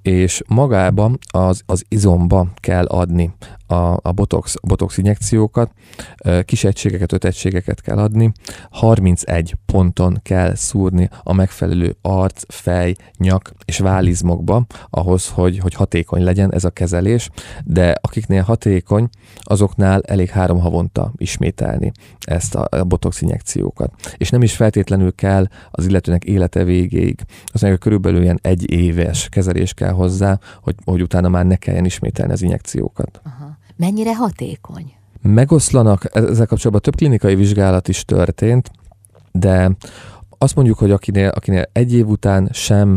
[0.03, 3.33] és magába az, az izomba kell adni
[3.71, 5.73] a, a botox, botox injekciókat,
[6.45, 8.33] kis egységeket, öt egységeket kell adni,
[8.71, 16.23] 31 ponton kell szúrni a megfelelő arc, fej, nyak és vállizmokba ahhoz, hogy, hogy hatékony
[16.23, 17.31] legyen ez a kezelés,
[17.65, 19.09] de akiknél hatékony,
[19.41, 21.93] azoknál elég három havonta ismételni
[22.27, 23.93] ezt a, botox injekciókat.
[24.17, 27.21] És nem is feltétlenül kell az illetőnek élete végéig.
[27.47, 32.33] Az körülbelül ilyen egy éves kezelés kell hozzá, hogy, hogy utána már ne kelljen ismételni
[32.33, 33.21] az injekciókat.
[33.25, 33.59] Aha.
[33.77, 34.93] Mennyire hatékony?
[35.23, 38.71] Megoszlanak, e-, ezzel kapcsolatban több klinikai vizsgálat is történt,
[39.33, 39.71] de
[40.39, 42.97] azt mondjuk, hogy akinél, akinél egy év után sem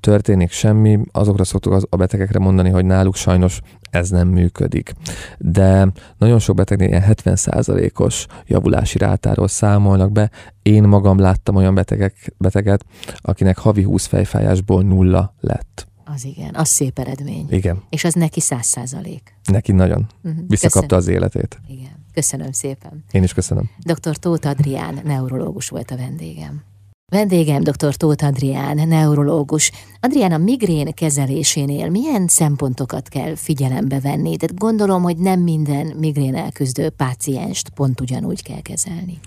[0.00, 4.92] történik semmi, azokra szoktuk az, a betegekre mondani, hogy náluk sajnos ez nem működik.
[5.38, 10.30] De nagyon sok betegnél ilyen 70%-os javulási rátáról számolnak be.
[10.62, 12.84] Én magam láttam olyan betegek, beteget,
[13.16, 15.88] akinek havi 20 fejfájásból nulla lett.
[16.14, 17.46] Az igen, az szép eredmény.
[17.50, 17.82] Igen.
[17.88, 19.34] És az neki száz százalék.
[19.44, 20.06] Neki nagyon.
[20.22, 20.44] Uh-huh.
[20.48, 20.98] Visszakapta köszönöm.
[20.98, 21.60] az életét.
[21.68, 22.04] Igen.
[22.12, 23.04] Köszönöm szépen.
[23.10, 23.70] Én is köszönöm.
[23.78, 24.16] Dr.
[24.16, 26.62] Tóth Adrián, neurológus volt a vendégem.
[27.10, 27.96] Vendégem dr.
[27.96, 29.72] Tóth Adrián, neurológus.
[30.00, 34.36] Adrián, a migrén kezelésénél milyen szempontokat kell figyelembe venni?
[34.36, 39.18] Tehát gondolom, hogy nem minden migrén elküzdő pácienst pont ugyanúgy kell kezelni.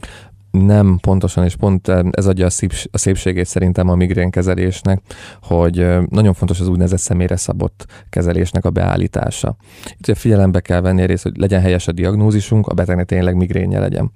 [0.59, 5.01] Nem pontosan, és pont ez adja a, szíps, a szépségét szerintem a migrén kezelésnek,
[5.41, 9.55] hogy nagyon fontos az úgynevezett személyre szabott kezelésnek a beállítása.
[9.85, 13.79] Itt ugye figyelembe kell venni részt, hogy legyen helyes a diagnózisunk, a betegnek tényleg migrénye
[13.79, 14.11] legyen.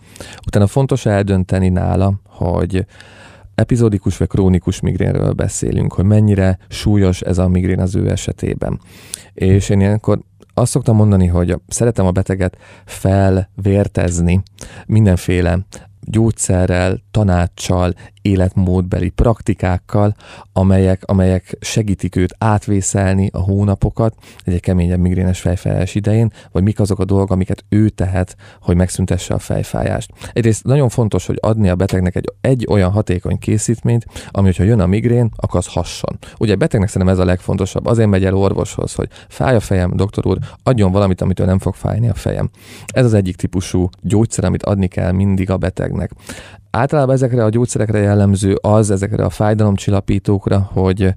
[0.47, 2.86] Utána fontos eldönteni nála, hogy
[3.56, 8.80] epizódikus vagy krónikus migrénről beszélünk, hogy mennyire súlyos ez a migrén az ő esetében.
[9.34, 10.19] És én ilyenkor
[10.54, 14.43] azt szoktam mondani, hogy szeretem a beteget felvértezni
[14.86, 15.65] mindenféle
[16.07, 17.93] gyógyszerrel, tanácssal,
[18.27, 20.15] életmódbeli praktikákkal,
[20.53, 26.99] amelyek, amelyek segítik őt átvészelni a hónapokat egy keményebb migrénes fejfájás idején, vagy mik azok
[26.99, 30.11] a dolgok, amiket ő tehet, hogy megszüntesse a fejfájást.
[30.33, 34.79] Egyrészt nagyon fontos, hogy adni a betegnek egy, egy olyan hatékony készítményt, ami, hogyha jön
[34.79, 36.17] a migrén, akkor az hasson.
[36.37, 37.85] Ugye a betegnek szerintem ez a legfontosabb.
[37.85, 41.75] Azért megy el orvoshoz, hogy fáj a fejem, doktor úr, adjon valamit, amitől nem fog
[41.75, 42.49] fájni a fejem.
[42.87, 46.11] Ez az egyik típusú gyógyszer, amit adni kell mindig a betegnek.
[46.71, 51.13] Általában ezekre a gyógyszerekre jellemző az, ezekre a fájdalomcsillapítókra, hogy,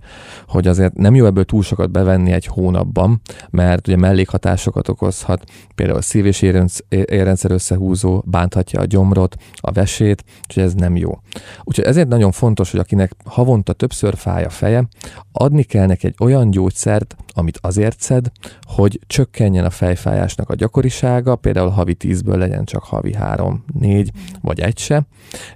[0.47, 5.99] hogy azért nem jó ebből túl sokat bevenni egy hónapban, mert ugye mellékhatásokat okozhat, például
[5.99, 6.43] a szív- és
[6.89, 11.19] érrendszer összehúzó, bánthatja a gyomrot, a vesét, úgyhogy ez nem jó.
[11.65, 14.89] Úgyhogy ezért nagyon fontos, hogy akinek havonta többször fáj a feje,
[15.33, 18.31] adni kell neki egy olyan gyógyszert, amit azért szed,
[18.63, 24.11] hogy csökkenjen a fejfájásnak a gyakorisága, például havi 10-ből legyen csak havi 3, 4
[24.41, 25.07] vagy egy se,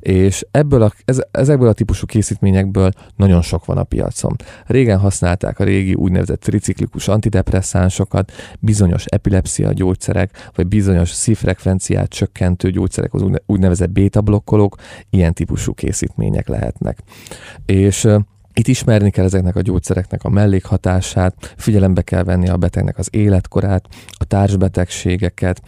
[0.01, 4.37] és ebből a, ez, ezekből a típusú készítményekből nagyon sok van a piacon.
[4.67, 13.15] Régen használták a régi úgynevezett triciklikus antidepresszánsokat, bizonyos epilepszia gyógyszerek, vagy bizonyos szívfrekvenciát csökkentő gyógyszerek,
[13.15, 14.77] az úgynevezett beta-blokkolók,
[15.11, 16.99] ilyen típusú készítmények lehetnek.
[17.67, 18.09] És
[18.57, 23.89] itt ismerni kell ezeknek a gyógyszereknek a mellékhatását, figyelembe kell venni a betegnek az életkorát,
[24.13, 25.63] a társbetegségeket,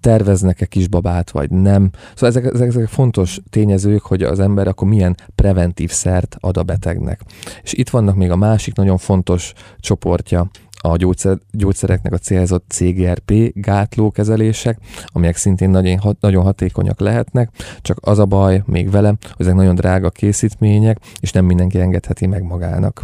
[0.00, 1.90] terveznek-e kisbabát, vagy nem.
[2.14, 6.62] Szóval ezek, ezek, ezek fontos tényezők, hogy az ember akkor milyen preventív szert ad a
[6.62, 7.20] betegnek.
[7.62, 10.50] És itt vannak még a másik nagyon fontos csoportja
[10.82, 17.50] a gyógyszer, gyógyszereknek a célzott CGRP gátlókezelések, amelyek szintén nagyon, nagyon hatékonyak lehetnek,
[17.82, 22.26] csak az a baj még vele, hogy ezek nagyon drága készítmények, és nem mindenki engedheti
[22.26, 23.02] meg magának.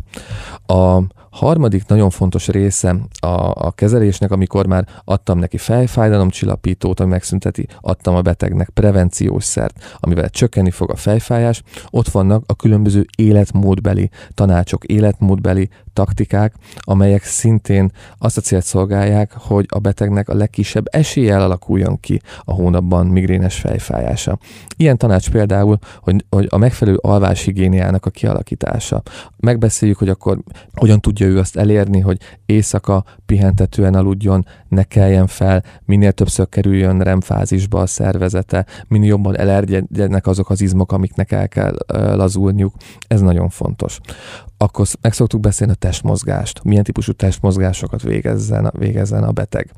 [0.67, 1.01] A
[1.37, 8.15] harmadik nagyon fontos része a, a kezelésnek, amikor már adtam neki fejfájdalomcsillapítót, ami megszünteti, adtam
[8.15, 14.85] a betegnek prevenciós szert, amivel csökkenni fog a fejfájás, ott vannak a különböző életmódbeli tanácsok,
[14.85, 22.01] életmódbeli taktikák, amelyek szintén azt a célt szolgálják, hogy a betegnek a legkisebb eséllyel alakuljon
[22.01, 24.39] ki a hónapban migrénes fejfájása.
[24.77, 29.03] Ilyen tanács például, hogy, hogy a megfelelő alváshigiéniának a kialakítása.
[29.37, 30.39] Megbeszéljük, hogy akkor
[30.75, 37.01] hogyan tudja ő azt elérni, hogy éjszaka pihentetően aludjon, ne keljen fel, minél többször kerüljön
[37.01, 41.75] remfázisba a szervezete, minél jobban elerjedjenek azok az izmok, amiknek el kell
[42.17, 42.75] lazulniuk.
[43.09, 44.01] Ez nagyon fontos
[44.59, 49.71] akkor meg szoktuk beszélni a testmozgást, milyen típusú testmozgásokat végezzen, végezzen a beteg,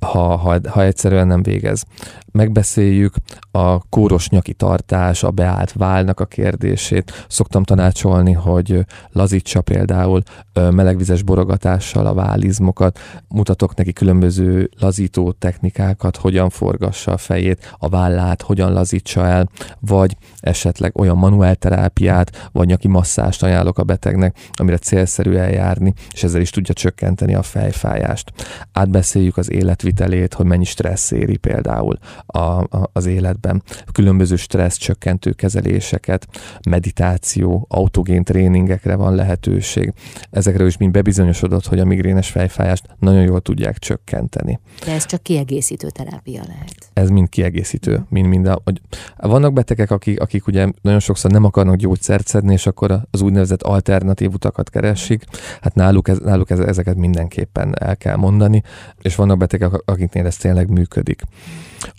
[0.00, 1.84] ha, ha, ha egyszerűen nem végez.
[2.32, 3.14] Megbeszéljük
[3.50, 7.26] a kóros nyaki tartás, a beállt válnak a kérdését.
[7.28, 16.50] Szoktam tanácsolni, hogy lazítsa például melegvizes borogatással a válizmokat, mutatok neki különböző lazító technikákat, hogyan
[16.50, 19.48] forgassa a fejét, a vállát, hogyan lazítsa el,
[19.80, 25.94] vagy esetleg olyan manuál terápiát, vagy nyaki masszást ajánlok a beteg betegnek, amire célszerű eljárni,
[26.12, 28.32] és ezzel is tudja csökkenteni a fejfájást.
[28.72, 33.62] Átbeszéljük az életvitelét, hogy mennyi stressz éri például a, a, az életben.
[33.92, 36.26] Különböző stressz csökkentő kezeléseket,
[36.68, 39.92] meditáció, autogén tréningekre van lehetőség.
[40.30, 44.60] Ezekre is mind bebizonyosodott, hogy a migrénes fejfájást nagyon jól tudják csökkenteni.
[44.84, 46.90] De ez csak kiegészítő terápia lehet.
[46.92, 48.80] Ez mind kiegészítő, mind, mind a, hogy
[49.16, 53.62] vannak betegek, akik, akik ugye nagyon sokszor nem akarnak gyógyszert szedni, és akkor az úgynevezett
[53.62, 55.24] alter alternatív utakat keresik,
[55.60, 58.62] hát náluk, ez, náluk ez, ezeket mindenképpen el kell mondani,
[59.02, 61.22] és vannak betegek, akiknél ez tényleg működik.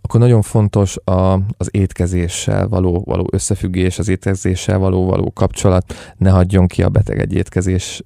[0.02, 6.30] Akkor nagyon fontos a, az étkezéssel való, való összefüggés, az étkezéssel való, való kapcsolat, ne
[6.30, 8.04] hagyjon ki a beteg egy étkezés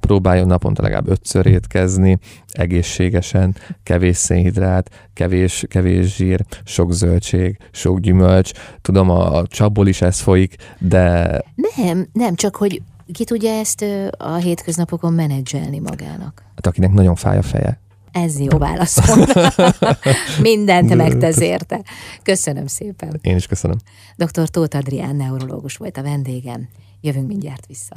[0.00, 2.18] próbáljon naponta legalább ötször étkezni,
[2.52, 8.50] egészségesen, kevés szénhidrát, kevés, kevés zsír, sok zöldség, sok gyümölcs.
[8.80, 11.40] Tudom, a, a csapból is ez folyik, de...
[11.76, 13.84] Nem, nem, csak hogy ki tudja ezt
[14.16, 16.42] a hétköznapokon menedzselni magának?
[16.54, 17.80] Hát akinek nagyon fáj a feje.
[18.12, 19.24] Ez jó válaszom.
[20.40, 21.82] Mindent megtesz érte.
[22.22, 23.18] Köszönöm szépen.
[23.22, 23.76] Én is köszönöm.
[24.16, 24.48] Dr.
[24.48, 26.68] Tóth Adrián neurológus volt a vendégem.
[27.00, 27.96] Jövünk mindjárt vissza.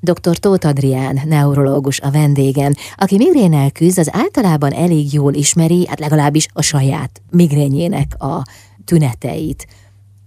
[0.00, 0.38] Dr.
[0.38, 6.48] Tóth Adrián, neurológus a vendégen, aki migrénnel küzd, az általában elég jól ismeri, hát legalábbis
[6.52, 8.42] a saját migrényének a
[8.84, 9.66] tüneteit.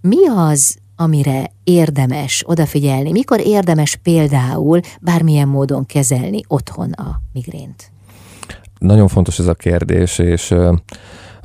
[0.00, 3.10] Mi az, amire érdemes odafigyelni?
[3.10, 7.90] Mikor érdemes például bármilyen módon kezelni otthon a migrént?
[8.78, 10.54] Nagyon fontos ez a kérdés, és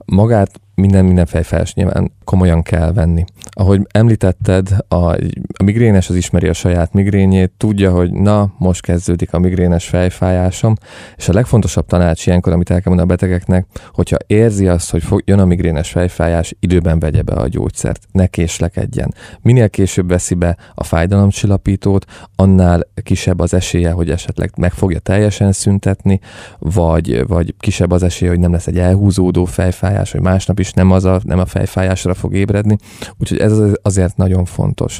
[0.05, 3.23] magát minden, minden fejfájás nyilván komolyan kell venni.
[3.49, 9.33] Ahogy említetted, a, a migrénes az ismeri a saját migrényét, tudja, hogy na, most kezdődik
[9.33, 10.75] a migrénes fejfájásom,
[11.17, 15.03] és a legfontosabb tanács ilyenkor, amit el kell mondani a betegeknek, hogyha érzi azt, hogy
[15.03, 19.13] fog, jön a migrénes fejfájás, időben vegye be a gyógyszert, ne késlekedjen.
[19.41, 22.05] Minél később veszi be a fájdalomcsillapítót,
[22.35, 26.19] annál kisebb az esélye, hogy esetleg meg fogja teljesen szüntetni,
[26.59, 30.91] vagy, vagy kisebb az esélye, hogy nem lesz egy elhúzódó fejfájás, hogy másnap legalábbis nem,
[30.91, 32.77] az a, nem a fejfájásra fog ébredni,
[33.17, 34.99] úgyhogy ez azért nagyon fontos.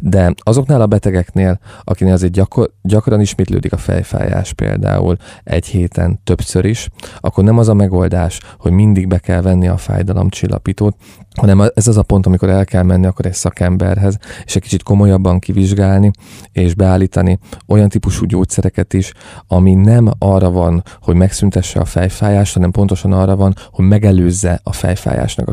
[0.00, 6.64] De azoknál a betegeknél, akinél azért gyakor, gyakran ismétlődik a fejfájás például egy héten többször
[6.64, 6.88] is,
[7.20, 10.96] akkor nem az a megoldás, hogy mindig be kell venni a fájdalomcsillapítót,
[11.34, 14.82] hanem ez az a pont, amikor el kell menni akkor egy szakemberhez, és egy kicsit
[14.82, 16.10] komolyabban kivizsgálni,
[16.52, 19.12] és beállítani olyan típusú gyógyszereket is,
[19.46, 24.72] ami nem arra van, hogy megszüntesse a fejfájást, hanem pontosan arra van, hogy megelőzze a
[24.72, 25.52] fejfájásnak a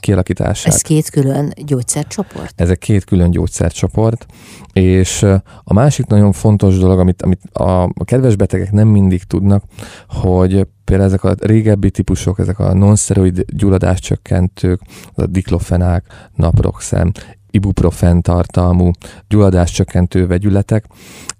[0.00, 0.74] kialakítását.
[0.74, 2.60] Ez két külön gyógyszercsoport?
[2.60, 4.26] Ezek két külön gyógyszercsoport,
[4.72, 5.22] és
[5.64, 9.62] a másik nagyon fontos dolog, amit, amit a, a kedves betegek nem mindig tudnak,
[10.08, 14.80] hogy például ezek a régebbi típusok, ezek a non-steroid gyulladáscsökkentők,
[15.14, 17.14] a diklofenák, naproxen,
[17.50, 18.90] ibuprofen tartalmú
[19.28, 20.84] gyulladáscsökkentő vegyületek,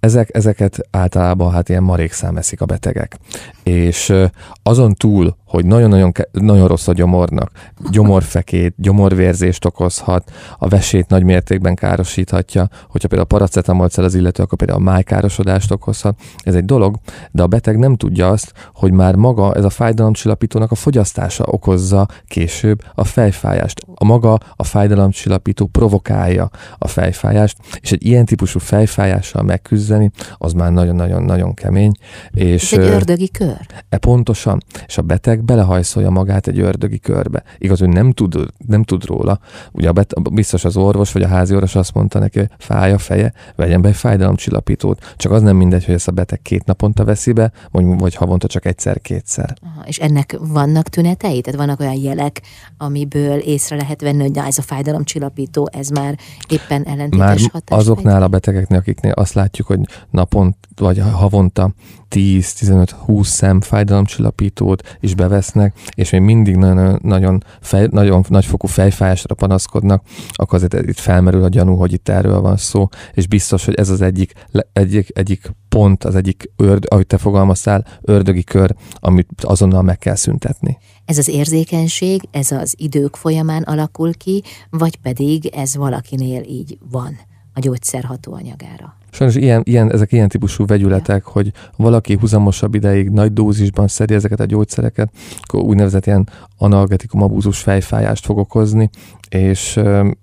[0.01, 3.19] ezek, ezeket általában hát ilyen marékszám eszik a betegek.
[3.63, 4.15] És
[4.63, 7.51] azon túl, hogy nagyon-nagyon nagyon rossz a gyomornak,
[7.91, 14.81] gyomorfekét, gyomorvérzést okozhat, a vesét nagy mértékben károsíthatja, hogyha például paracetamol az illető, akkor például
[14.81, 16.21] a májkárosodást okozhat.
[16.39, 16.97] Ez egy dolog,
[17.31, 22.07] de a beteg nem tudja azt, hogy már maga ez a fájdalomcsillapítónak a fogyasztása okozza
[22.27, 23.88] később a fejfájást.
[24.01, 30.73] A maga a fájdalomcsillapító provokálja a fejfájást, és egy ilyen típusú fejfájással megküzdeni, az már
[30.73, 31.93] nagyon-nagyon-nagyon kemény.
[32.31, 33.67] És, ez egy ördögi kör.
[33.89, 34.63] E pontosan.
[34.87, 37.43] És a beteg belehajszolja magát egy ördögi körbe.
[37.59, 39.39] Igaz, hogy nem tud, nem tud róla.
[39.73, 42.93] Ugye a bet- biztos az orvos vagy a házi orvos azt mondta neki, hogy fáj
[42.93, 45.15] a feje, vegyen be egy fájdalomcsillapítót.
[45.17, 48.47] Csak az nem mindegy, hogy ezt a beteg két naponta veszi be, vagy, vagy havonta
[48.47, 49.55] csak egyszer-kétszer.
[49.85, 51.41] És ennek vannak tünetei?
[51.41, 52.43] Tehát vannak olyan jelek,
[52.77, 57.79] amiből észre lehet venni, hogy ez a fájdalomcsillapító, ez már éppen ellentétes már hatás.
[57.79, 61.71] azoknál a betegeknél, akiknél azt látjuk, hogy napont vagy havonta
[62.11, 70.03] 10-15-20 szem fájdalomcsillapítót is bevesznek, és még mindig nagyon, nagyon, fej, nagyon nagyfokú fejfájásra panaszkodnak,
[70.33, 73.89] akkor azért itt felmerül a gyanú, hogy itt erről van szó, és biztos, hogy ez
[73.89, 74.33] az egyik,
[74.73, 80.15] egyik, egyik pont, az egyik, örd, ahogy te fogalmaztál, ördögi kör, amit azonnal meg kell
[80.15, 80.79] szüntetni.
[81.05, 87.19] Ez az érzékenység, ez az idők folyamán alakul ki, vagy pedig ez valakinél így van
[87.55, 88.98] a gyógyszer hatóanyagára?
[89.11, 94.41] Sajnos ilyen, ilyen, ezek ilyen típusú vegyületek, hogy valaki huzamosabb ideig nagy dózisban szedi ezeket
[94.41, 95.11] a gyógyszereket,
[95.43, 98.91] akkor úgynevezett ilyen analgetikum abúzus fejfájást fog okozni,
[99.29, 99.81] és,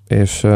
[0.08, 0.48] és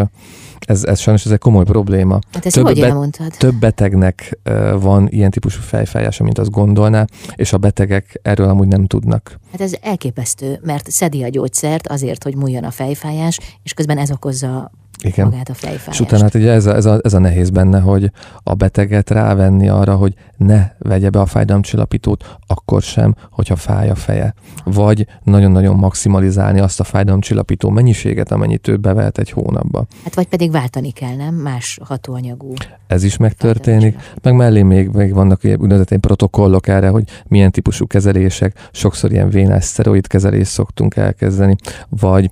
[0.60, 2.20] ez, ez sajnos ez egy komoly probléma.
[2.32, 3.32] Hát ezt több, hogy elmondtad?
[3.38, 4.40] több betegnek
[4.80, 9.40] van ilyen típusú fejfájása, mint azt gondolná, és a betegek erről amúgy nem tudnak.
[9.52, 14.12] Hát ez elképesztő, mert szedi a gyógyszert azért, hogy múljon a fejfájás, és közben ez
[14.12, 14.72] okozza
[15.04, 15.28] igen.
[15.28, 15.88] magát a fejfájást.
[15.88, 18.12] És utána hát ugye ez a, ez, a, ez a nehéz benne, hogy
[18.44, 23.96] a beteget rávenni arra, hogy ne vegye be a fájdalomcsillapítót, akkor sem, hogyha fáj a
[23.96, 24.34] feje.
[24.64, 29.86] Vagy nagyon-nagyon maximalizálni azt a fájdalomcsillapító mennyiséget, amennyit ő bevehet egy hónapba.
[30.04, 31.36] Hát vagy pedig váltani kell, nem?
[31.36, 32.54] Más hatóanyagú.
[32.88, 33.98] Ez is megtörténik.
[34.22, 38.70] Meg mellé még, még vannak úgynevezett protokollok erre, hogy milyen típusú kezelések.
[38.72, 41.56] Sokszor ilyen vénás szteroid kezelést szoktunk elkezdeni,
[41.90, 42.32] vagy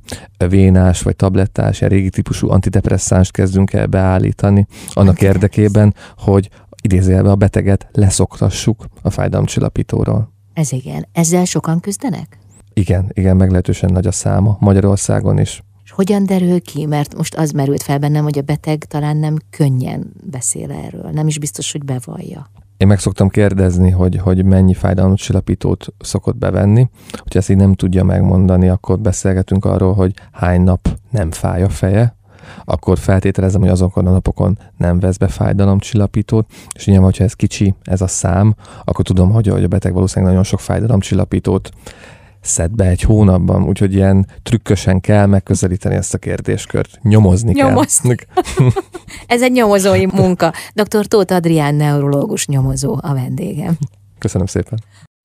[0.50, 6.50] vénás, vagy tablettás, ilyen régi típusú antidepresszánst kezdünk el beállítani, annak érdekében, hogy
[6.88, 10.32] idézélve a beteget leszoktassuk a fájdalomcsillapítóról.
[10.54, 11.08] Ez igen.
[11.12, 12.40] Ezzel sokan küzdenek?
[12.74, 15.64] Igen, igen, meglehetősen nagy a száma Magyarországon is.
[15.84, 16.86] És hogyan derül ki?
[16.86, 21.28] Mert most az merült fel bennem, hogy a beteg talán nem könnyen beszél erről, nem
[21.28, 22.50] is biztos, hogy bevallja.
[22.78, 26.90] Én meg szoktam kérdezni, hogy, hogy mennyi fájdalomcsillapítót szokott bevenni.
[27.12, 31.70] Hogyha ezt így nem tudja megmondani, akkor beszélgetünk arról, hogy hány nap nem fáj a
[31.70, 32.17] feje,
[32.66, 37.74] akkor feltételezem, hogy azokon a napokon nem vesz be fájdalomcsillapítót, és nyilván, hogyha ez kicsi,
[37.84, 38.56] ez a szám,
[38.86, 41.70] akkor tudom, hogy, hogy a beteg valószínűleg nagyon sok fájdalomcsillapítót
[42.42, 47.00] szed be egy hónapban, úgyhogy ilyen trükkösen kell megközelíteni ezt a kérdéskört.
[47.02, 48.16] Nyomozni Nyomozni.
[48.16, 48.44] kell.
[49.28, 50.54] Ez egy nyomozói munka.
[50.74, 51.06] Dr.
[51.06, 53.78] Tóth Adrián, neurológus nyomozó a vendégem.
[54.20, 54.80] Köszönöm szépen.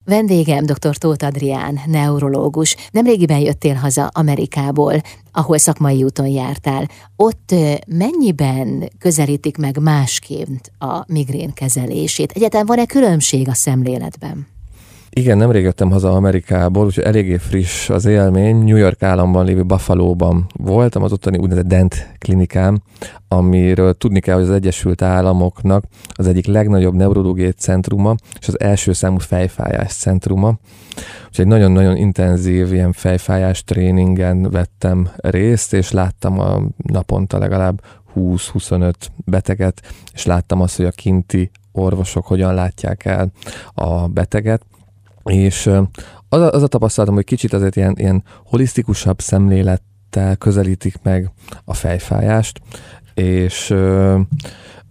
[0.05, 0.97] Vendégem dr.
[0.97, 2.75] Tóth Adrián, neurológus.
[2.91, 6.89] Nemrégiben jöttél haza Amerikából, ahol szakmai úton jártál.
[7.15, 7.55] Ott
[7.87, 12.31] mennyiben közelítik meg másként a migrén kezelését?
[12.31, 14.52] Egyáltalán van-e különbség a szemléletben?
[15.15, 18.63] Igen, nemrég jöttem haza Amerikából, úgyhogy eléggé friss az élmény.
[18.63, 22.81] New York államban lévő Buffalo-ban voltam, az ottani úgynevezett Dent klinikám,
[23.27, 28.93] amiről tudni kell, hogy az Egyesült Államoknak az egyik legnagyobb neurológiai centruma, és az első
[28.93, 30.57] számú fejfájás centruma.
[31.27, 37.81] Úgyhogy egy nagyon-nagyon intenzív ilyen fejfájás tréningen vettem részt, és láttam a naponta legalább
[38.15, 38.93] 20-25
[39.25, 39.81] beteget,
[40.13, 43.31] és láttam azt, hogy a kinti orvosok hogyan látják el
[43.73, 44.61] a beteget,
[45.23, 45.69] és
[46.29, 51.31] az a, az a tapasztalatom, hogy kicsit azért ilyen, ilyen holisztikusabb szemlélettel közelítik meg
[51.65, 52.61] a fejfájást,
[53.13, 53.73] és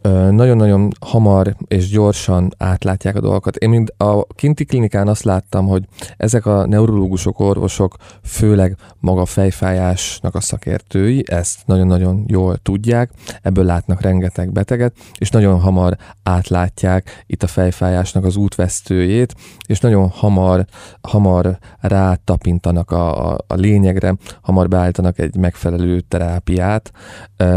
[0.02, 3.56] nagyon-nagyon hamar és gyorsan átlátják a dolgokat.
[3.56, 5.84] Én mind a kinti klinikán azt láttam, hogy
[6.16, 13.10] ezek a neurológusok, orvosok főleg maga fejfájásnak a szakértői, ezt nagyon-nagyon jól tudják,
[13.42, 19.34] ebből látnak rengeteg beteget, és nagyon hamar átlátják itt a fejfájásnak az útvesztőjét,
[19.66, 20.64] és nagyon hamar,
[21.00, 26.92] hamar rátapintanak a, a, a lényegre, hamar beállítanak egy megfelelő terápiát.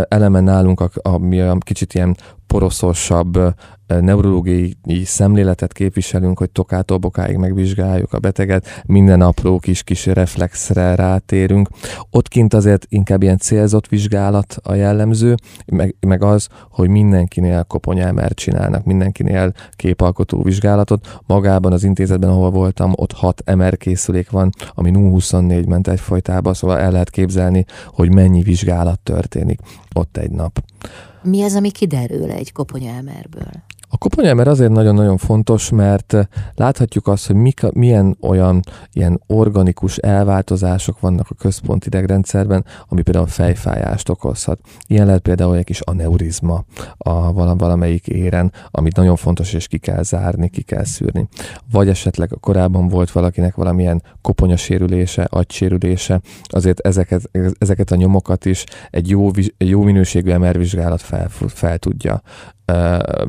[0.08, 2.15] Elemen nálunk, ami kicsit ilyen
[2.47, 3.37] poroszosabb
[3.87, 11.69] neurológiai szemléletet képviselünk, hogy tokától bokáig megvizsgáljuk a beteget, minden apró kis-kis reflexre rátérünk.
[12.09, 15.35] Ott kint azért inkább ilyen célzott vizsgálat a jellemző,
[15.65, 21.19] meg, meg az, hogy mindenkinél koponyámert csinálnak, mindenkinél képalkotó vizsgálatot.
[21.25, 26.79] Magában az intézetben, ahol voltam, ott 6 MR készülék van, ami 0-24 ment egyfolytában, szóval
[26.79, 29.59] el lehet képzelni, hogy mennyi vizsgálat történik
[29.93, 30.63] ott egy nap.
[31.26, 33.51] Mi az, ami kiderül egy koponyaemerből?
[33.95, 38.59] A koponyaemer azért nagyon-nagyon fontos, mert láthatjuk azt, hogy mik, milyen olyan
[38.93, 44.59] ilyen organikus elváltozások vannak a központi idegrendszerben, ami például fejfájást okozhat.
[44.87, 46.63] Ilyen lehet például egy kis aneurizma
[46.97, 51.27] a valamelyik éren, amit nagyon fontos, és ki kell zárni, ki kell szűrni.
[51.71, 59.09] Vagy esetleg korábban volt valakinek valamilyen koponyasérülése, agysérülése, azért ezeket, ezeket a nyomokat is egy
[59.09, 62.21] jó, jó minőségű emervizsgálat fel, fel tudja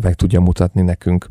[0.00, 1.28] meg tudja mutatni nekünk,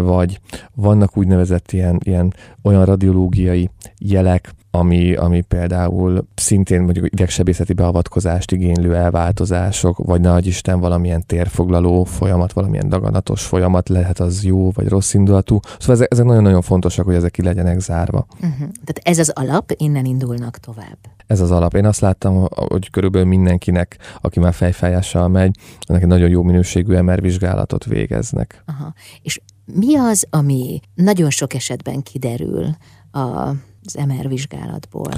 [0.00, 0.40] vagy
[0.74, 8.94] vannak úgynevezett ilyen, ilyen olyan radiológiai jelek, ami, ami például szintén mondjuk idegsebészeti beavatkozást igénylő
[8.94, 15.14] elváltozások, vagy nagy Isten valamilyen térfoglaló folyamat, valamilyen daganatos folyamat, lehet az jó vagy rossz
[15.14, 15.60] indulatú.
[15.78, 18.26] Szóval ezek, ezek nagyon-nagyon fontosak, hogy ezek ki legyenek zárva.
[18.34, 18.58] Uh-huh.
[18.58, 20.98] Tehát ez az alap, innen indulnak tovább.
[21.26, 21.74] Ez az alap.
[21.74, 25.56] Én azt láttam, hogy körülbelül mindenkinek, aki már fejfájással megy,
[25.86, 28.62] egy nagyon jó minőségű MR vizsgálatot végeznek.
[28.66, 28.92] Aha.
[29.22, 32.66] És mi az, ami nagyon sok esetben kiderül
[33.12, 33.54] a
[33.84, 35.12] az MR vizsgálatból?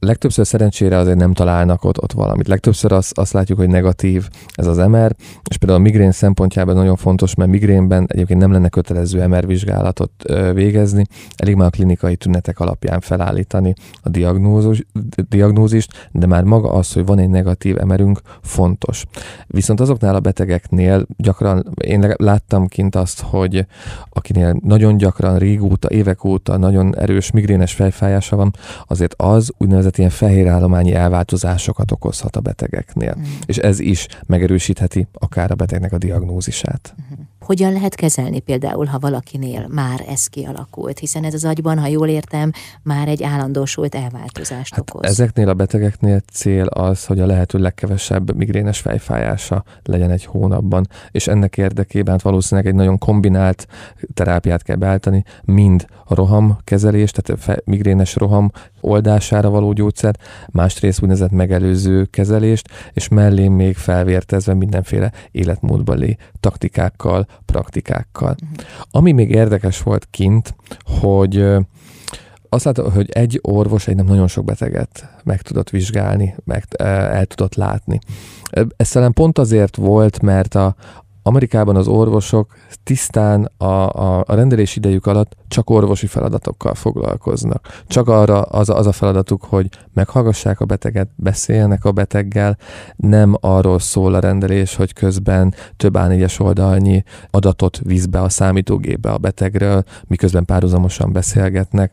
[0.00, 2.48] Legtöbbször szerencsére azért nem találnak ott, ott valamit.
[2.48, 5.14] Legtöbbször azt, azt látjuk, hogy negatív ez az MR,
[5.50, 10.10] és például a migrén szempontjában nagyon fontos, mert migrénben egyébként nem lenne kötelező MR vizsgálatot
[10.54, 11.04] végezni,
[11.36, 14.86] elég már a klinikai tünetek alapján felállítani a diagnózus,
[15.28, 19.04] diagnózist, de már maga az, hogy van egy negatív MR-ünk, fontos.
[19.46, 23.66] Viszont azoknál a betegeknél gyakran, én láttam kint azt, hogy
[24.10, 28.54] akinél nagyon gyakran, régóta, évek óta nagyon erős migrénes fejfájása van,
[28.86, 33.14] azért az úgynevezett úgynevezett ilyen fehérállományi elváltozásokat okozhat a betegeknél.
[33.18, 33.22] Mm.
[33.46, 36.94] És ez is megerősítheti akár a betegnek a diagnózisát.
[37.00, 37.22] Mm.
[37.50, 42.08] Hogyan lehet kezelni például, ha valakinél már ez kialakult, hiszen ez az agyban, ha jól
[42.08, 45.10] értem, már egy állandósult elváltozást hát okoz.
[45.10, 51.26] Ezeknél a betegeknél cél az, hogy a lehető legkevesebb migrénes fejfájása legyen egy hónapban, és
[51.26, 53.66] ennek érdekében hát valószínűleg egy nagyon kombinált
[54.14, 60.16] terápiát kell beállítani, mind a roham kezelés, tehát a migrénes roham oldására való gyógyszer,
[60.50, 68.36] másrészt úgynevezett megelőző kezelést, és mellé még felvértezve mindenféle életmódbeli taktikákkal, praktikákkal.
[68.42, 68.66] Uh-huh.
[68.90, 70.54] Ami még érdekes volt kint,
[71.00, 71.44] hogy
[72.48, 77.26] azt látom, hogy egy orvos egy nem nagyon sok beteget meg tudott vizsgálni, meg el
[77.26, 77.98] tudott látni.
[78.76, 80.74] Ez talán pont azért volt, mert a,
[81.22, 87.82] Amerikában az orvosok tisztán a, a, a rendelés idejük alatt csak orvosi feladatokkal foglalkoznak.
[87.86, 92.58] Csak arra az, az a feladatuk, hogy meghallgassák a beteget, beszéljenek a beteggel,
[92.96, 99.10] nem arról szól a rendelés, hogy közben több A4-es oldalnyi adatot visz be a számítógépbe
[99.10, 101.92] a betegről, miközben párhuzamosan beszélgetnek.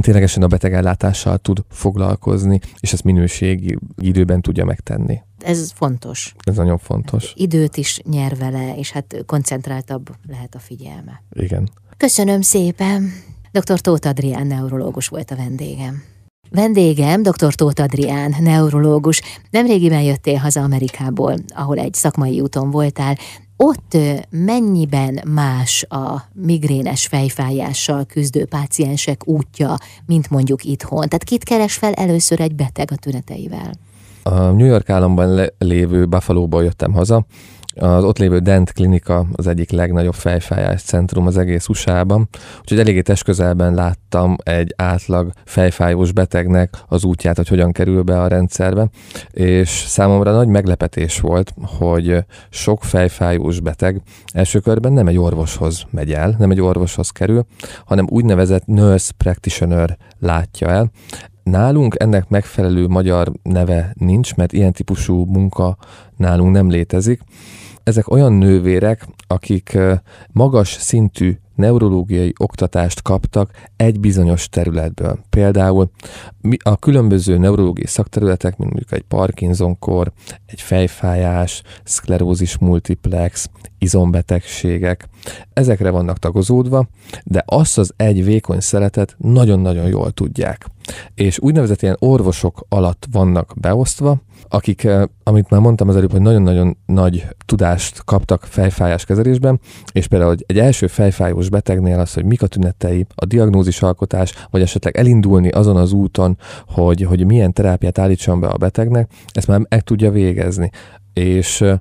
[0.00, 6.34] Ténylegesen a betegellátással tud foglalkozni, és ezt minőségi időben tudja megtenni ez fontos.
[6.44, 7.32] Ez nagyon fontos.
[7.36, 11.22] Időt is nyer vele, és hát koncentráltabb lehet a figyelme.
[11.32, 11.70] Igen.
[11.96, 13.12] Köszönöm szépen.
[13.52, 13.80] Dr.
[13.80, 16.02] Tóth Adrián neurológus volt a vendégem.
[16.50, 17.54] Vendégem dr.
[17.54, 19.22] Tóth Adrián, neurológus.
[19.50, 23.16] Nemrégiben jöttél haza Amerikából, ahol egy szakmai úton voltál.
[23.56, 23.96] Ott
[24.30, 29.76] mennyiben más a migrénes fejfájással küzdő páciensek útja,
[30.06, 31.08] mint mondjuk itthon?
[31.08, 33.72] Tehát kit keres fel először egy beteg a tüneteivel?
[34.22, 37.24] A New York államban lévő Buffalo-ból jöttem haza,
[37.74, 42.28] Az ott lévő Dent Klinika az egyik legnagyobb fejfájás centrum az egész USA-ban,
[42.60, 48.26] úgyhogy eléggé testközelben láttam egy átlag fejfájós betegnek az útját, hogy hogyan kerül be a
[48.26, 48.88] rendszerbe,
[49.30, 54.02] és számomra nagy meglepetés volt, hogy sok fejfájós beteg
[54.32, 57.46] első körben nem egy orvoshoz megy el, nem egy orvoshoz kerül,
[57.84, 60.90] hanem úgynevezett nurse practitioner látja el.
[61.42, 65.76] Nálunk ennek megfelelő magyar neve nincs, mert ilyen típusú munka
[66.16, 67.20] nálunk nem létezik.
[67.82, 69.78] Ezek olyan nővérek, akik
[70.32, 75.18] magas szintű neurológiai oktatást kaptak egy bizonyos területből.
[75.30, 75.90] Például
[76.58, 80.12] a különböző neurológiai szakterületek, mint mondjuk egy Parkinson-kor,
[80.46, 85.08] egy fejfájás, szklerózis multiplex, izombetegségek,
[85.52, 86.88] ezekre vannak tagozódva,
[87.24, 90.66] de azt az egy vékony szeletet nagyon-nagyon jól tudják.
[91.14, 96.20] És úgynevezett ilyen orvosok alatt vannak beosztva, akik, eh, amit már mondtam az előbb, hogy
[96.20, 99.60] nagyon-nagyon nagy tudást kaptak fejfájás kezelésben,
[99.92, 104.62] és például egy első fejfájós betegnél az, hogy mik a tünetei, a diagnózis alkotás, vagy
[104.62, 109.60] esetleg elindulni azon az úton, hogy, hogy milyen terápiát állítson be a betegnek, ezt már
[109.68, 110.70] meg tudja végezni.
[111.12, 111.78] És eh,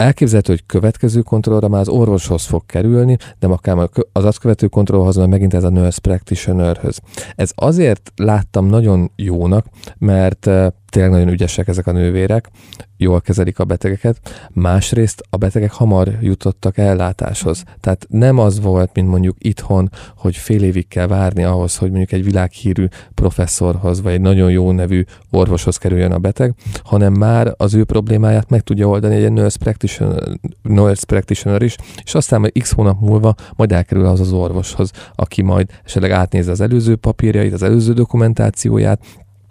[0.00, 5.16] elképzelhető, hogy következő kontrollra már az orvoshoz fog kerülni, de akár az azt követő kontrollhoz,
[5.16, 7.00] mert megint ez a nurse practitionerhöz.
[7.36, 9.66] Ez azért láttam nagyon jónak,
[9.98, 12.50] mert eh, tényleg nagyon ügyesek ezek a nővérek,
[12.96, 17.64] jól kezelik a betegeket, másrészt a betegek hamar jutottak ellátáshoz.
[17.80, 22.12] Tehát nem az volt, mint mondjuk itthon, hogy fél évig kell várni ahhoz, hogy mondjuk
[22.12, 27.74] egy világhírű professzorhoz, vagy egy nagyon jó nevű orvoshoz kerüljön a beteg, hanem már az
[27.74, 30.22] ő problémáját meg tudja oldani egy nurse practitioner,
[30.62, 35.42] nurse practitioner is, és aztán majd x hónap múlva majd elkerül az az orvoshoz, aki
[35.42, 39.00] majd esetleg átnézze az előző papírjait, az előző dokumentációját,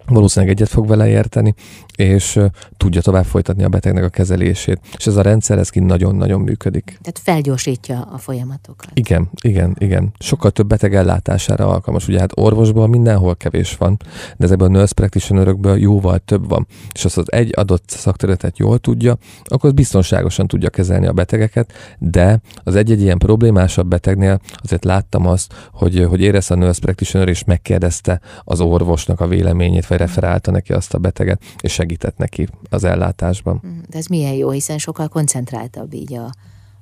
[0.09, 1.53] valószínűleg egyet fog vele érteni,
[1.95, 2.39] és
[2.77, 4.79] tudja tovább folytatni a betegnek a kezelését.
[4.97, 6.85] És ez a rendszer, ez ki nagyon-nagyon működik.
[6.85, 8.89] Tehát felgyorsítja a folyamatokat.
[8.93, 10.11] Igen, igen, igen.
[10.19, 12.07] Sokkal több beteg ellátására alkalmas.
[12.07, 13.97] Ugye hát orvosban mindenhol kevés van,
[14.37, 16.67] de ezekben a nurse practitioner jóval több van.
[16.93, 22.41] És az az egy adott szakterületet jól tudja, akkor biztonságosan tudja kezelni a betegeket, de
[22.63, 27.43] az egy-egy ilyen problémásabb betegnél azért láttam azt, hogy, hogy érez a nurse practitioner és
[27.43, 32.83] megkérdezte az orvosnak a véleményét, vagy referálta neki azt a beteget, és segített neki az
[32.83, 33.61] ellátásban.
[33.67, 36.31] Mm, de ez milyen jó, hiszen sokkal koncentráltabb így a,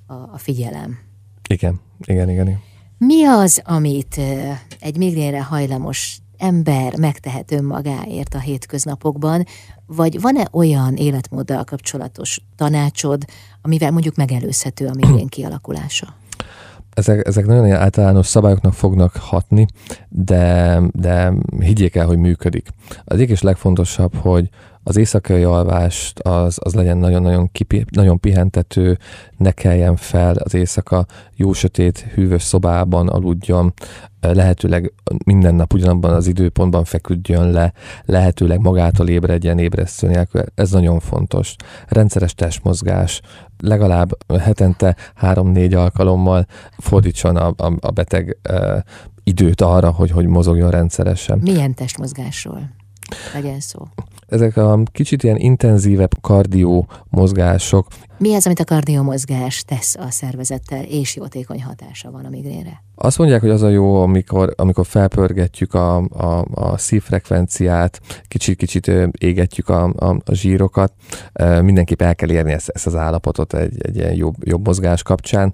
[0.05, 0.97] a, a figyelem.
[1.49, 2.61] Igen, igen, igen, igen.
[2.97, 4.19] Mi az, amit
[4.79, 9.45] egy migrénre hajlamos ember megtehet önmagáért a hétköznapokban,
[9.85, 13.23] vagy van-e olyan életmóddal kapcsolatos tanácsod,
[13.61, 16.15] amivel mondjuk megelőzhető a migrén kialakulása?
[16.97, 19.65] Ezek, ezek nagyon általános szabályoknak fognak hatni,
[20.09, 22.69] de, de higgyék el, hogy működik.
[23.03, 24.49] Az egyik és legfontosabb, hogy
[24.87, 28.97] az éjszakai alvást az, az legyen nagyon-nagyon kipi, nagyon pihentető,
[29.37, 33.73] ne keljen fel az éjszaka, jó sötét, hűvös szobában aludjon,
[34.19, 34.93] lehetőleg
[35.25, 37.73] minden nap ugyanabban az időpontban feküdjön le,
[38.05, 40.43] lehetőleg magától ébredjen ébresztő nélkül.
[40.55, 41.55] Ez nagyon fontos.
[41.87, 43.21] Rendszeres testmozgás,
[43.59, 46.45] legalább hetente három-négy alkalommal
[46.77, 48.77] fordítson a, a, a beteg uh,
[49.23, 51.39] időt arra, hogy, hogy mozogjon rendszeresen.
[51.39, 52.69] Milyen testmozgásról
[53.33, 53.87] legyen szó?
[54.27, 57.87] Ezek a kicsit ilyen intenzívebb kardió mozgások.
[58.17, 62.83] Mi az, amit a kardiomozgás tesz a szervezettel, és jótékony hatása van a migrénre?
[62.95, 69.69] Azt mondják, hogy az a jó, amikor, amikor felpörgetjük a, a, a szívfrekvenciát, kicsit-kicsit égetjük
[69.69, 70.93] a, a, a zsírokat,
[71.61, 75.53] mindenképp el kell érni ezt, ezt az állapotot egy, egy ilyen jobb, jobb mozgás kapcsán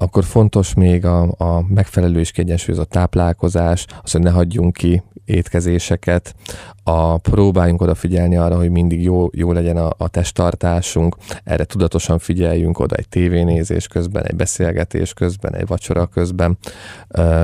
[0.00, 6.34] akkor fontos még a, a megfelelő és kiegyensúlyozott táplálkozás, az, hogy ne hagyjunk ki étkezéseket,
[6.82, 12.78] a próbáljunk odafigyelni arra, hogy mindig jó, jó legyen a, a testtartásunk, erre tudatosan figyeljünk
[12.78, 16.58] oda egy tévénézés közben, egy beszélgetés közben, egy vacsora közben,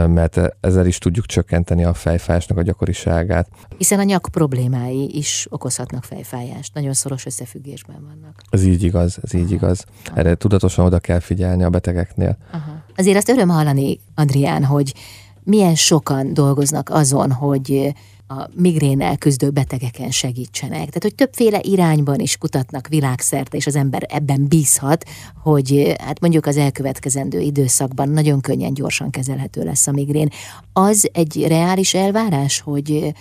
[0.06, 3.48] mert ezzel is tudjuk csökkenteni a fejfájásnak a gyakoriságát.
[3.76, 8.42] Hiszen a nyak problémái is okozhatnak fejfájást, nagyon szoros összefüggésben vannak.
[8.50, 9.84] Ez így igaz, ez így igaz.
[10.14, 12.36] Erre tudatosan oda kell figyelni a betegeknél.
[12.50, 12.84] Aha.
[12.96, 14.94] Azért azt öröm hallani, Adrián, hogy
[15.42, 17.94] milyen sokan dolgoznak azon, hogy
[18.28, 20.76] a migrénnel küzdő betegeken segítsenek.
[20.76, 25.04] Tehát, hogy többféle irányban is kutatnak világszerte, és az ember ebben bízhat,
[25.42, 30.28] hogy hát mondjuk az elkövetkezendő időszakban nagyon könnyen, gyorsan kezelhető lesz a migrén.
[30.72, 33.14] Az egy reális elvárás, hogy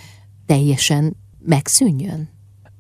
[0.46, 1.16] teljesen
[1.46, 2.30] megszűnjön?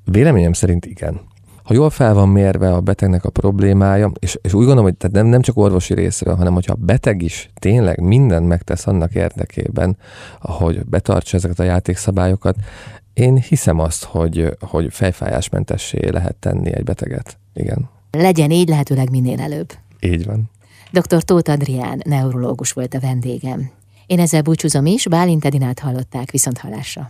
[0.06, 1.32] Véleményem szerint igen
[1.64, 5.16] ha jól fel van mérve a betegnek a problémája, és, és úgy gondolom, hogy tehát
[5.16, 9.98] nem, nem csak orvosi részről, hanem hogyha a beteg is tényleg mindent megtesz annak érdekében,
[10.40, 12.56] hogy betartsa ezeket a játékszabályokat,
[13.14, 17.38] én hiszem azt, hogy, hogy fejfájásmentessé lehet tenni egy beteget.
[17.54, 17.90] Igen.
[18.12, 19.72] Legyen így lehetőleg minél előbb.
[20.00, 20.50] Így van.
[20.92, 21.24] Dr.
[21.24, 23.72] Tóth Adrián, neurológus volt a vendégem.
[24.06, 27.08] Én ezzel búcsúzom is, Bálint Edinát hallották, viszont hallásra.